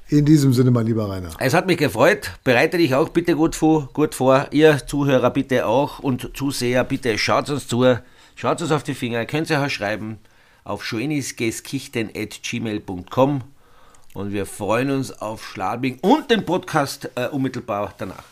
[0.10, 1.32] In diesem Sinne, mein lieber Rainer.
[1.38, 2.32] Es hat mich gefreut.
[2.46, 4.48] Bereite dich auch bitte gut vor, gut vor.
[4.52, 7.84] Ihr Zuhörer bitte auch und Zuseher bitte schaut uns zu.
[8.36, 9.26] Schaut uns auf die Finger.
[9.26, 10.20] Könnt ihr auch schreiben
[10.64, 13.42] auf schönisgeskichten.gmail.com
[14.14, 18.24] und wir freuen uns auf Schladming und den Podcast äh, unmittelbar danach.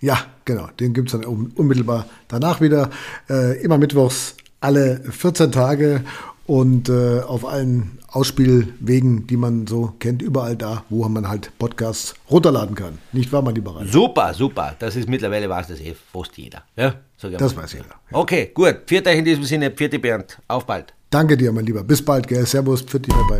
[0.00, 0.68] Ja, genau.
[0.80, 2.88] Den gibt es dann unmittelbar danach wieder.
[3.28, 6.02] Äh, immer mittwochs alle 14 Tage
[6.46, 12.14] und äh, auf allen Ausspielwegen, die man so kennt, überall da, wo man halt Podcasts
[12.30, 12.98] runterladen kann.
[13.12, 13.90] Nicht wahr, mein lieber Ralf?
[13.90, 14.76] Super, super.
[14.78, 16.62] Das ist mittlerweile weiß das eh fast jeder.
[16.76, 17.86] Ja, das weiß jeder.
[17.86, 18.18] Ja.
[18.18, 18.76] Okay, gut.
[18.86, 20.38] Vierte in diesem Sinne, vierte Bernd.
[20.46, 20.94] Auf bald.
[21.10, 21.82] Danke dir, mein Lieber.
[21.82, 22.44] Bis bald, gell?
[22.46, 23.38] Servus, für dich dabei.